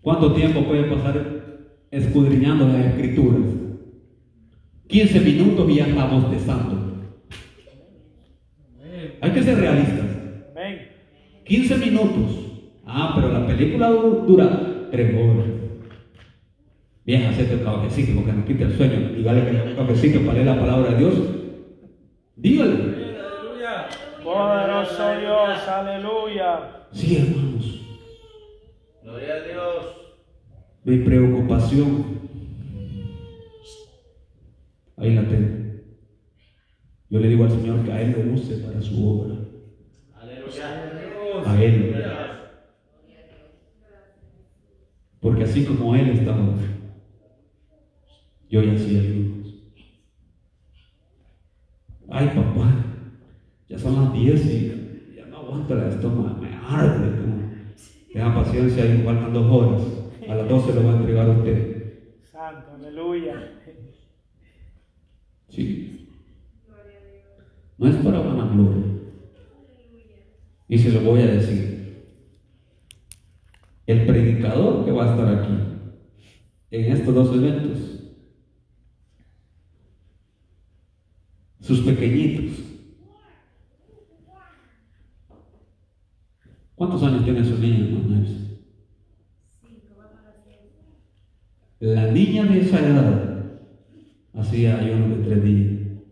¿Cuánto 0.00 0.32
tiempo 0.32 0.64
puede 0.64 0.84
pasar 0.84 1.68
escudriñando 1.90 2.66
las 2.66 2.86
escrituras? 2.86 3.42
15 4.86 5.20
minutos 5.20 5.68
y 5.68 5.74
ya 5.74 5.86
está 5.86 6.06
bostezando. 6.06 7.12
Hay 9.20 9.32
que 9.32 9.42
ser 9.42 9.58
realistas. 9.58 10.06
Amén. 10.52 10.88
15 11.44 11.76
minutos. 11.78 12.37
Ah, 12.90 13.12
pero 13.14 13.28
la 13.32 13.46
película 13.46 13.90
du- 13.90 14.24
dura 14.26 14.48
3 14.90 15.14
horas. 15.14 15.46
Bien, 17.04 17.24
hacete 17.26 17.54
el 17.54 17.62
cafecito 17.64 18.14
porque 18.14 18.32
nos 18.32 18.44
quita 18.46 18.64
el 18.64 18.76
sueño. 18.76 19.10
Dígale 19.14 19.44
que 19.44 19.68
un 19.70 19.76
cafecito 19.76 20.20
para 20.20 20.32
leer 20.34 20.46
la 20.46 20.58
palabra 20.60 20.90
de 20.92 20.96
Dios. 20.98 21.14
Dígale. 22.36 22.72
Aleluya. 22.74 23.88
Poderoso 24.24 25.18
Dios. 25.20 25.68
Aleluya. 25.68 26.60
Sí, 26.92 27.16
hermanos. 27.16 27.80
Gloria 29.02 29.34
a 29.34 29.40
Dios. 29.40 29.84
Mi 30.84 30.96
preocupación. 30.98 32.18
Ahí 34.96 35.14
la 35.14 35.22
tengo. 35.28 35.48
Yo 37.10 37.20
le 37.20 37.28
digo 37.28 37.44
al 37.44 37.50
Señor 37.50 37.84
que 37.84 37.92
a 37.92 38.02
Él 38.02 38.12
lo 38.26 38.34
use 38.34 38.56
para 38.58 38.80
su 38.82 39.08
obra. 39.08 39.34
Aleluya. 40.20 41.44
A 41.46 41.62
Él. 41.62 41.94
Porque 45.28 45.44
así 45.44 45.66
como 45.66 45.94
Él 45.94 46.08
estaba, 46.08 46.42
yo 48.48 48.62
ya 48.62 48.72
hacía 48.72 49.00
algunos. 49.00 49.54
Ay, 52.08 52.28
papá, 52.28 52.86
ya 53.68 53.78
son 53.78 54.04
las 54.04 54.12
10 54.14 54.46
y 54.46 55.14
ya 55.14 55.26
no 55.26 55.36
aguanto 55.36 55.74
el 55.74 55.88
estómago, 55.90 56.40
me 56.40 56.48
arde. 56.54 57.12
Tenga 58.10 58.36
paciencia 58.36 58.86
y 58.86 59.02
faltan 59.02 59.34
dos 59.34 59.52
horas. 59.52 59.82
A 60.30 60.34
las 60.34 60.48
12 60.48 60.74
lo 60.74 60.84
va 60.84 60.92
a 60.94 60.96
entregar 60.96 61.26
a 61.26 61.32
usted. 61.32 62.14
Santo. 62.22 62.70
Aleluya. 62.76 63.52
Sí. 65.50 66.08
No 67.76 67.86
es 67.86 67.96
para 67.96 68.20
vanagloria. 68.20 68.82
Y 70.68 70.78
se 70.78 70.90
lo 70.90 71.02
voy 71.02 71.20
a 71.20 71.26
decir. 71.26 71.67
El 73.88 74.04
predicador 74.04 74.84
que 74.84 74.92
va 74.92 75.06
a 75.06 75.10
estar 75.12 75.34
aquí 75.34 75.58
en 76.70 76.92
estos 76.92 77.14
dos 77.14 77.34
eventos, 77.34 77.78
sus 81.58 81.80
pequeñitos. 81.80 82.64
¿Cuántos 86.74 87.02
años 87.02 87.24
tiene 87.24 87.42
su 87.42 87.58
niña, 87.58 87.86
hermano 87.86 88.08
Nelson? 88.08 88.58
La 91.80 92.12
niña 92.12 92.44
de 92.44 92.60
esa 92.60 92.86
edad 92.86 93.44
hacía 94.34 94.80
ayuno 94.80 95.16
de 95.16 95.24
tres 95.24 95.44
días. 95.44 96.02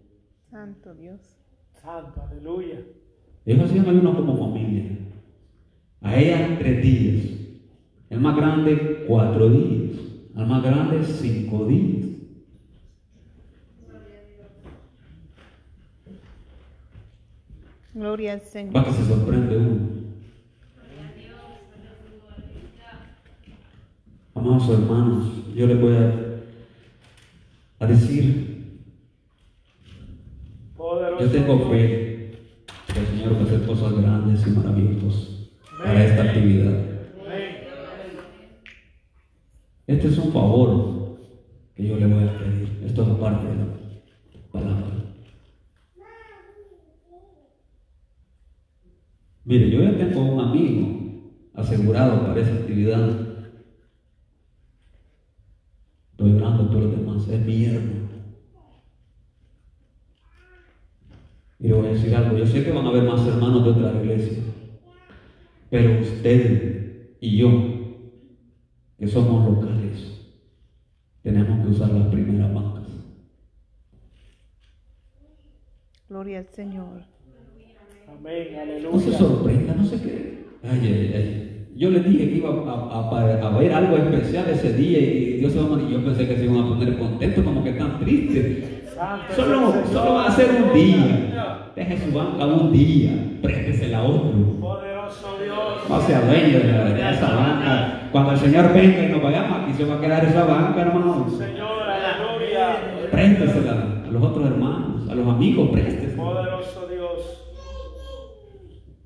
Santo 0.51 0.95
Dios. 0.95 1.21
Santo. 1.75 2.23
Aleluya. 2.23 2.81
Ellos 3.45 3.69
hacían 3.69 3.87
ayuno 3.87 4.17
como 4.17 4.39
familia. 4.39 4.97
A 6.01 6.17
ella 6.19 6.57
tres 6.59 6.83
días. 6.83 7.26
El 8.11 8.21
más 8.21 8.37
grande 8.37 9.05
cuatro 9.07 9.49
días. 9.51 9.99
Al 10.37 10.47
más 10.47 10.63
grande 10.63 11.03
cinco 11.05 11.67
días. 11.67 12.07
Gloria 17.95 18.35
al 18.35 18.41
Va 18.41 18.45
Señor. 18.45 18.85
que 18.85 18.93
se 18.93 19.05
sorprende 19.07 19.57
uno. 19.57 19.97
Amados 24.35 24.69
hermanos, 24.69 25.33
yo 25.55 25.67
les 25.67 25.81
voy 25.81 25.97
a, 25.97 26.13
a 27.81 27.87
decir, 27.87 28.83
Poderoso 30.77 31.25
yo 31.25 31.31
tengo 31.33 31.71
fe 31.71 32.33
que 32.93 33.01
el 33.01 33.07
Señor 33.07 33.35
va 33.37 33.39
a 33.41 33.43
hacer 33.45 33.67
cosas 33.67 33.93
grandes 33.97 34.47
y 34.47 34.51
maravillosas 34.51 35.51
para 35.79 36.05
esta 36.05 36.23
actividad. 36.25 36.75
Amén. 37.25 37.57
Este 39.87 40.09
es 40.09 40.19
un 40.19 40.33
favor 40.33 41.15
que 41.77 41.87
yo 41.87 41.97
le 41.97 42.07
voy 42.07 42.25
a 42.25 42.39
pedir. 42.41 42.85
Esto 42.85 43.03
es 43.03 43.09
aparte 43.09 43.47
de 43.47 43.57
la 43.57 43.67
palabra. 44.51 44.85
Mire, 49.45 49.71
yo 49.71 49.81
ya 49.81 49.97
tengo 49.97 50.35
un 50.35 50.41
amigo 50.41 51.53
asegurado 51.55 52.27
para 52.27 52.41
esa 52.41 52.55
actividad. 52.55 53.37
Estoy 56.11 56.33
orando 56.33 56.69
por 56.69 56.83
los 56.83 56.91
demás. 56.91 57.29
Es 57.29 57.47
mi 57.47 57.65
hermano. 57.65 58.09
Y 61.61 61.69
le 61.69 61.75
voy 61.75 61.87
a 61.87 61.91
decir 61.91 62.13
algo. 62.13 62.37
Yo 62.37 62.47
sé 62.47 62.65
que 62.65 62.73
van 62.73 62.87
a 62.87 62.89
haber 62.89 63.07
más 63.07 63.25
hermanos 63.25 63.63
de 63.63 63.71
otras 63.71 63.95
iglesias. 64.03 64.45
Pero 65.71 66.01
usted 66.01 67.17
y 67.21 67.37
yo 67.37 67.76
que 68.99 69.07
somos 69.07 69.45
locales, 69.51 70.29
tenemos 71.23 71.65
que 71.65 71.73
usar 71.73 71.91
las 71.91 72.07
primeras 72.09 72.53
bancas. 72.53 72.85
Gloria 76.09 76.39
al 76.39 76.49
Señor. 76.49 77.03
Amén. 78.09 78.49
No 78.91 78.99
se 78.99 79.09
Aleluya. 79.09 79.19
sorprenda, 79.19 79.75
no 79.75 79.85
sé 79.85 80.01
qué. 80.01 80.45
Ay, 80.63 80.81
ay, 80.83 81.13
ay. 81.15 81.67
Yo 81.77 81.91
les 81.91 82.05
dije 82.09 82.31
que 82.31 82.37
iba 82.37 82.49
a, 82.49 82.53
a- 82.53 83.11
a- 83.11 83.49
a 83.55 83.59
ver 83.59 83.73
algo 83.73 83.97
especial 83.99 84.49
ese 84.49 84.73
día 84.73 84.99
y 84.99 85.37
Dios 85.39 85.53
se 85.53 85.61
va 85.61 85.77
a 85.77 85.83
y 85.83 85.93
yo 85.93 86.03
pensé 86.03 86.27
que 86.27 86.37
se 86.37 86.45
iban 86.45 86.61
a 86.65 86.69
poner 86.69 86.97
contentos, 86.97 87.45
como 87.45 87.63
que 87.63 87.71
están 87.71 87.99
tristes. 88.01 88.65
Solo, 89.35 89.75
solo 89.93 90.15
va 90.15 90.29
a 90.29 90.31
ser 90.31 90.63
un 90.63 90.73
día. 90.73 91.73
Deje 91.77 91.99
su 91.99 92.17
banca 92.17 92.47
un 92.47 92.73
día, 92.73 93.39
préstesela 93.43 93.99
a 93.99 94.05
otro. 94.05 94.86
No 95.89 96.01
sea 96.01 96.21
dueño 96.23 96.59
de, 96.59 96.73
la- 96.73 96.85
de 96.85 97.15
esa 97.15 97.35
banca. 97.35 98.09
Cuando 98.13 98.33
el 98.33 98.39
Señor 98.39 98.73
venga 98.73 99.05
y 99.05 99.09
nos 99.13 99.23
vayamos, 99.23 99.61
aquí 99.63 99.73
se 99.75 99.85
va 99.85 99.95
a 99.97 100.01
quedar 100.01 100.25
esa 100.25 100.45
banca, 100.45 100.81
hermano. 100.83 101.27
Señor. 101.29 101.83
Aleluya. 101.89 103.09
Préstesela 103.11 103.73
a 104.07 104.11
los 104.11 104.23
otros 104.23 104.47
hermanos, 104.47 105.09
a 105.09 105.15
los 105.15 105.27
amigos, 105.29 105.69
préstesela. 105.71 106.23
Poderoso 106.23 106.89
Dios. 106.89 107.43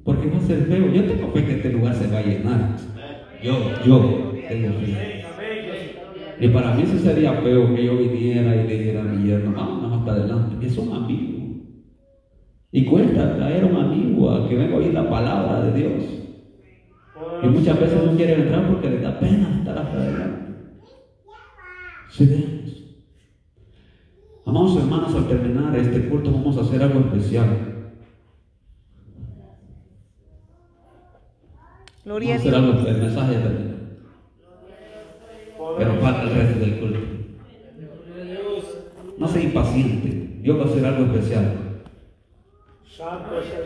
Porque 0.05 0.31
va 0.31 0.37
a 0.39 0.41
ser 0.41 0.59
feo. 0.65 0.91
Yo 0.93 1.05
tengo 1.05 1.29
fe 1.33 1.45
que 1.45 1.53
este 1.57 1.71
lugar 1.73 1.95
se 1.95 2.07
va 2.09 2.19
a 2.19 2.23
llenar. 2.23 2.77
Yo, 3.43 3.59
yo 3.85 4.33
tengo 4.49 4.69
fe. 4.81 5.25
Y 6.43 6.49
para 6.49 6.73
mí 6.73 6.85
sí 6.87 6.99
sería 6.99 7.35
feo 7.35 7.75
que 7.75 7.85
yo 7.85 7.97
viniera 7.99 8.57
y 8.57 8.67
le 8.67 8.79
dijera 8.79 9.01
a 9.01 9.05
mi 9.05 9.27
yerno, 9.29 9.53
vámonos 9.55 9.99
hasta 10.01 10.13
adelante. 10.13 10.67
Es 10.67 10.79
un 10.79 10.93
amigo. 10.95 11.39
Y 12.73 12.85
cuesta 12.87 13.37
traer 13.37 13.65
un 13.67 13.77
amigo 13.77 14.31
a 14.31 14.49
que 14.49 14.55
venga 14.55 14.75
a 14.75 14.79
oír 14.79 14.95
la 14.95 15.11
palabra 15.11 15.61
de 15.65 15.79
Dios. 15.79 16.05
Y 17.43 17.47
muchas 17.47 17.81
veces 17.81 18.05
no 18.05 18.17
quieren 18.17 18.43
entrar 18.43 18.69
porque 18.69 18.91
les 18.91 19.03
da 19.03 19.19
pena 19.19 19.59
estar 19.59 19.79
hasta 19.79 19.97
adelante. 19.97 20.41
Sí, 22.11 22.27
veamos. 22.27 22.61
Amados 24.47 24.77
hermanos, 24.77 25.15
al 25.15 25.29
terminar 25.29 25.77
este 25.77 26.09
culto 26.09 26.33
vamos 26.33 26.57
a 26.59 26.63
hacer 26.63 26.83
algo 26.83 27.01
especial. 27.01 27.47
Gloria 32.05 32.35
a 32.35 32.39
Vamos 32.39 32.47
a 32.47 32.49
hacer 32.49 32.65
algo, 32.65 32.89
el 32.89 32.99
mensaje 32.99 33.33
ya 33.35 33.43
terminó. 33.43 33.75
Pero 35.79 35.95
falta 36.01 36.23
el 36.23 36.31
resto 36.31 36.59
del 36.59 36.81
culto. 36.81 36.99
No 39.19 39.29
sea 39.29 39.43
impaciente. 39.43 40.39
Dios 40.43 40.59
va 40.59 40.63
a 40.63 40.67
hacer 40.67 40.85
algo 40.85 41.13
especial. 41.13 41.70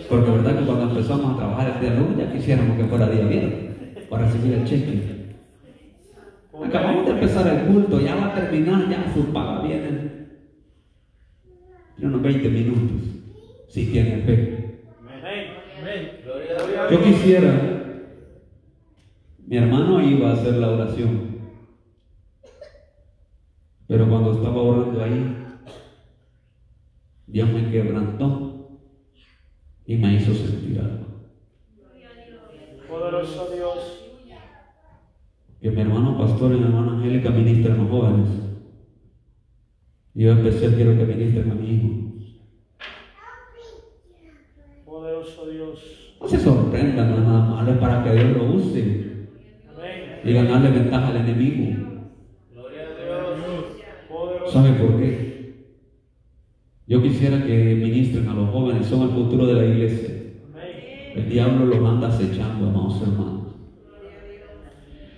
Porque 0.09 0.31
verdad 0.31 0.59
que 0.59 0.66
cuando 0.66 0.91
empezamos 0.91 1.35
a 1.35 1.37
trabajar 1.37 1.75
el 1.75 1.81
día 1.81 1.99
lunes 1.99 2.18
ya 2.18 2.33
quisiéramos 2.33 2.77
que 2.77 2.85
fuera 2.85 3.09
día 3.09 3.25
viernes 3.25 4.07
para 4.09 4.27
recibir 4.27 4.53
el 4.55 4.64
cheque. 4.64 5.35
Acabamos 6.62 7.07
de 7.07 7.12
empezar 7.12 7.47
el 7.47 7.66
culto, 7.66 8.01
ya 8.01 8.14
va 8.16 8.27
a 8.27 8.35
terminar, 8.35 8.89
ya 8.89 9.12
su 9.12 9.33
paga 9.33 9.62
viene 9.62 9.89
en 11.99 12.07
unos 12.07 12.22
20 12.22 12.49
minutos, 12.49 13.03
si 13.68 13.87
tiene 13.87 14.18
fe. 14.22 14.81
Yo 16.91 17.03
quisiera, 17.03 18.05
mi 19.47 19.57
hermano 19.57 20.01
iba 20.01 20.31
a 20.31 20.35
hacer 20.35 20.55
la 20.55 20.70
oración, 20.70 21.39
pero 23.89 24.09
cuando 24.09 24.33
estaba 24.33 24.62
orando 24.62 25.03
ahí, 25.03 25.37
Dios 27.27 27.49
me 27.51 27.70
quebrantó 27.70 28.43
y 29.87 29.97
me 29.97 30.14
hizo 30.14 30.32
sentir 30.35 30.80
algo. 30.80 31.05
Poderoso 32.89 33.51
Dios. 33.55 34.01
Que 35.61 35.70
mi 35.70 35.80
hermano 35.80 36.18
pastor 36.18 36.53
y 36.53 36.59
mi 36.59 36.64
hermana 36.64 36.93
Angélica 36.93 37.30
ministren 37.30 37.74
a 37.74 37.76
los 37.78 37.91
jóvenes. 37.91 38.28
Y 40.14 40.24
yo 40.24 40.32
en 40.32 40.39
especial 40.39 40.74
quiero 40.74 40.97
que 40.97 41.05
ministren 41.05 41.51
a 41.51 41.55
mi 41.55 41.70
hijo. 41.70 41.89
Poderoso 44.85 45.49
Dios. 45.49 46.16
No 46.20 46.28
se 46.28 46.39
sorprendan, 46.39 47.11
no 47.11 47.16
es 47.16 47.22
nada 47.22 47.41
malo, 47.41 47.72
es 47.72 47.78
para 47.78 48.05
que 48.05 48.12
Dios 48.12 48.37
lo 48.37 48.45
use 48.55 49.28
Amén. 49.74 50.20
y 50.24 50.32
ganarle 50.32 50.70
ventaja 50.70 51.09
al 51.09 51.16
enemigo. 51.16 52.11
Gloria 52.53 52.82
a 52.82 53.37
Dios. 53.37 54.53
¿Sabe 54.53 54.72
por 54.74 54.99
qué? 54.99 55.35
Yo 56.87 57.03
quisiera 57.03 57.43
que 57.43 57.74
los 58.35 58.51
jóvenes, 58.51 58.87
son 58.87 59.03
el 59.03 59.11
futuro 59.11 59.47
de 59.47 59.55
la 59.55 59.64
iglesia. 59.64 60.14
El 61.14 61.28
diablo 61.28 61.66
los 61.66 61.89
anda 61.89 62.09
acechando, 62.09 62.68
amados 62.68 63.03
hermanos. 63.03 63.45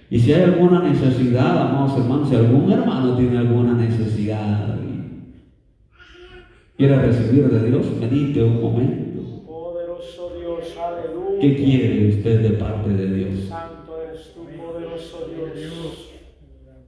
Y 0.08 0.20
si 0.20 0.32
hay 0.32 0.42
alguna 0.42 0.82
necesidad, 0.82 1.68
amados 1.68 1.98
hermanos, 1.98 2.28
si 2.28 2.36
algún 2.36 2.70
hermano 2.70 3.16
tiene 3.16 3.38
alguna 3.38 3.72
necesidad 3.74 4.78
y 4.78 6.76
quiere 6.76 6.96
recibir 7.00 7.48
de 7.48 7.70
Dios, 7.70 7.86
medite 7.98 8.42
un 8.42 8.60
momento. 8.60 9.44
Poderoso 9.46 10.32
Dios. 10.38 10.76
Aleluya. 10.78 11.40
¿Qué 11.40 11.56
quiere 11.56 12.08
usted 12.08 12.42
de 12.42 12.50
parte 12.50 12.90
de 12.90 13.14
Dios? 13.14 13.48
Santo 13.48 13.96
eres 14.02 14.32
tú, 14.34 14.44
poderoso 14.44 15.28
Dios. 15.34 16.12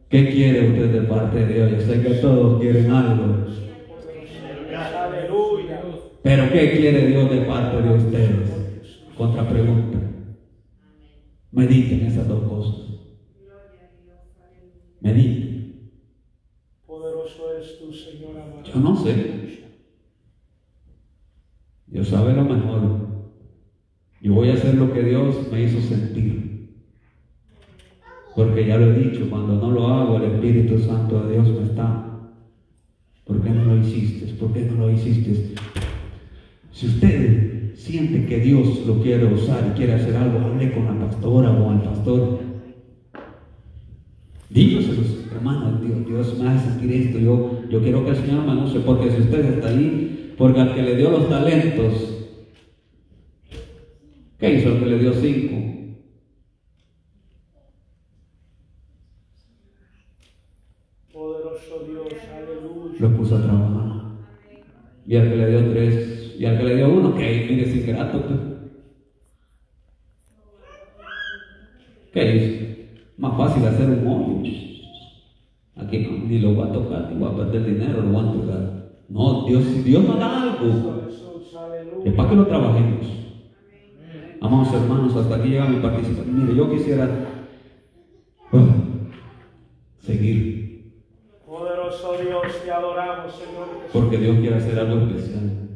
¿Qué 0.09 0.31
quiere 0.31 0.69
usted 0.69 0.93
de 0.93 1.01
parte 1.03 1.45
de 1.45 1.55
Dios? 1.55 1.71
Yo 1.73 1.93
sé 1.93 2.03
que 2.03 2.15
todos 2.15 2.61
quieren 2.61 2.91
algo. 2.91 3.47
Pero 6.23 6.51
¿qué 6.53 6.73
quiere 6.77 7.07
Dios 7.07 7.31
de 7.31 7.41
parte 7.43 7.83
de 7.83 7.95
ustedes? 7.95 8.51
Contra 9.17 9.49
pregunta. 9.49 9.99
Mediten 11.51 12.07
esas 12.07 12.29
dos 12.29 12.43
cosas. 12.49 12.87
Mediten. 15.01 15.91
Poderoso 16.87 17.45
Señor 17.93 18.37
amado. 18.37 18.63
Yo 18.65 18.81
no 18.81 18.97
sé. 18.97 19.39
Dios 21.87 22.09
sabe 22.09 22.35
lo 22.35 22.45
mejor. 22.45 23.09
Yo 24.21 24.35
voy 24.35 24.51
a 24.51 24.55
hacer 24.55 24.75
lo 24.75 24.93
que 24.93 25.03
Dios 25.03 25.51
me 25.51 25.63
hizo 25.63 25.81
sentir. 25.81 26.49
Porque 28.35 28.67
ya 28.67 28.77
lo 28.77 28.93
he 28.93 28.99
dicho, 28.99 29.29
cuando 29.31 29.55
no 29.55 29.71
lo 29.71 29.89
hago, 29.89 30.17
el 30.17 30.33
Espíritu 30.33 30.79
Santo 30.79 31.23
de 31.23 31.33
Dios 31.33 31.49
me 31.49 31.65
está. 31.65 32.05
¿Por 33.25 33.43
qué 33.43 33.51
no 33.51 33.65
lo 33.65 33.79
hiciste? 33.79 34.33
¿Por 34.35 34.53
qué 34.53 34.61
no 34.61 34.87
lo 34.87 34.91
hiciste? 34.93 35.55
Si 36.79 36.87
usted 36.87 37.75
siente 37.75 38.25
que 38.27 38.39
Dios 38.39 38.87
lo 38.87 39.03
quiere 39.03 39.25
usar 39.25 39.69
y 39.69 39.77
quiere 39.77 39.95
hacer 39.95 40.15
algo, 40.15 40.39
hable 40.39 40.73
con 40.73 40.85
la 40.85 41.07
pastora 41.07 41.51
o 41.51 41.71
al 41.73 41.83
pastor. 41.83 42.39
Dígaselos, 44.49 45.27
hermano, 45.35 45.81
Dios, 45.81 46.07
Dios 46.07 46.39
me 46.39 46.49
hace 46.49 46.69
sentir 46.69 46.93
esto. 46.93 47.19
Yo, 47.19 47.63
yo 47.69 47.83
quiero 47.83 48.05
que 48.05 48.11
el 48.11 48.17
Señor 48.19 48.47
me 48.47 48.63
use, 48.63 48.79
porque 48.79 49.11
si 49.11 49.23
usted 49.23 49.55
está 49.55 49.71
ahí, 49.71 50.35
porque 50.39 50.61
al 50.61 50.73
que 50.73 50.83
le 50.83 50.95
dio 50.95 51.11
los 51.11 51.29
talentos, 51.29 52.29
¿qué 54.39 54.55
hizo 54.55 54.69
el 54.69 54.79
que 54.79 54.87
le 54.87 54.99
dio 55.01 55.13
cinco? 55.15 55.57
Poderoso 61.13 61.87
Dios. 61.89 62.13
Aleluya. 62.33 63.01
Lo 63.01 63.17
puso 63.17 63.37
a 63.37 63.43
trabajar. 63.43 63.89
Y 65.09 65.17
al 65.17 65.29
que 65.29 65.37
le 65.37 65.51
dio 65.51 65.71
tres, 65.73 66.18
y 66.39 66.47
al 66.47 66.57
que 66.57 66.65
le 66.65 66.77
dio 66.77 66.89
uno, 66.89 67.15
que 67.17 67.47
mire, 67.51 67.65
es 67.65 67.75
ingrato. 67.75 68.23
pues. 68.23 68.39
¿Qué 72.13 72.37
hizo? 72.37 72.67
Más 73.19 73.37
fácil 73.37 73.67
hacer 73.67 73.91
un 73.91 74.07
hoyo. 74.07 74.51
Aquí 75.77 75.99
no, 75.99 76.29
ni 76.29 76.39
lo 76.39 76.57
va 76.57 76.67
a 76.67 76.73
tocar, 76.73 77.11
ni 77.13 77.21
va 77.21 77.31
a 77.31 77.37
perder 77.37 77.65
dinero, 77.65 78.03
lo 78.03 78.13
va 78.13 78.23
a 78.23 78.33
tocar. 78.33 78.91
No, 79.09 79.47
Dios, 79.47 79.65
si 79.65 79.83
Dios 79.83 80.05
nos 80.05 80.19
da 80.19 80.43
algo, 80.43 81.03
es 82.05 82.13
para 82.15 82.31
que 82.31 82.37
lo 82.37 82.47
trabajemos. 82.47 83.07
Amados 84.41 84.73
hermanos, 84.73 85.17
hasta 85.17 85.37
aquí 85.37 85.49
llega 85.49 85.67
mi 85.67 85.81
participación. 85.81 86.41
Mire, 86.41 86.57
yo 86.57 86.71
quisiera 86.71 87.09
uh, 88.53 88.59
seguir, 89.99 90.59
Poderoso 91.45 92.13
Dios, 92.23 92.63
te 92.65 92.71
adoramos, 92.71 93.33
Señor 93.33 93.69
porque 93.93 94.19
Dios 94.19 94.37
quiere 94.39 94.57
hacer 94.57 94.79
algo 94.79 95.07
especial. 95.07 95.68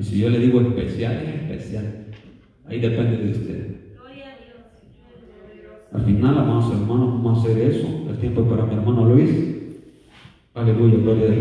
Y 0.00 0.02
si 0.02 0.18
yo 0.18 0.30
le 0.30 0.38
digo 0.38 0.62
especial, 0.62 1.22
es 1.22 1.34
especial. 1.42 2.06
Ahí 2.66 2.80
depende 2.80 3.18
de 3.18 3.30
usted. 3.32 3.66
Al 5.92 6.04
final, 6.06 6.38
amados 6.38 6.72
hermanos, 6.72 7.22
vamos 7.22 7.38
a 7.38 7.42
hacer 7.42 7.58
eso. 7.58 8.06
El 8.08 8.16
tiempo 8.16 8.42
es 8.42 8.48
para 8.48 8.64
mi 8.64 8.74
hermano 8.74 9.04
Luis. 9.04 9.30
Aleluya, 10.54 10.96
gloria 11.02 11.24
a 11.24 11.30
Dios. 11.32 11.38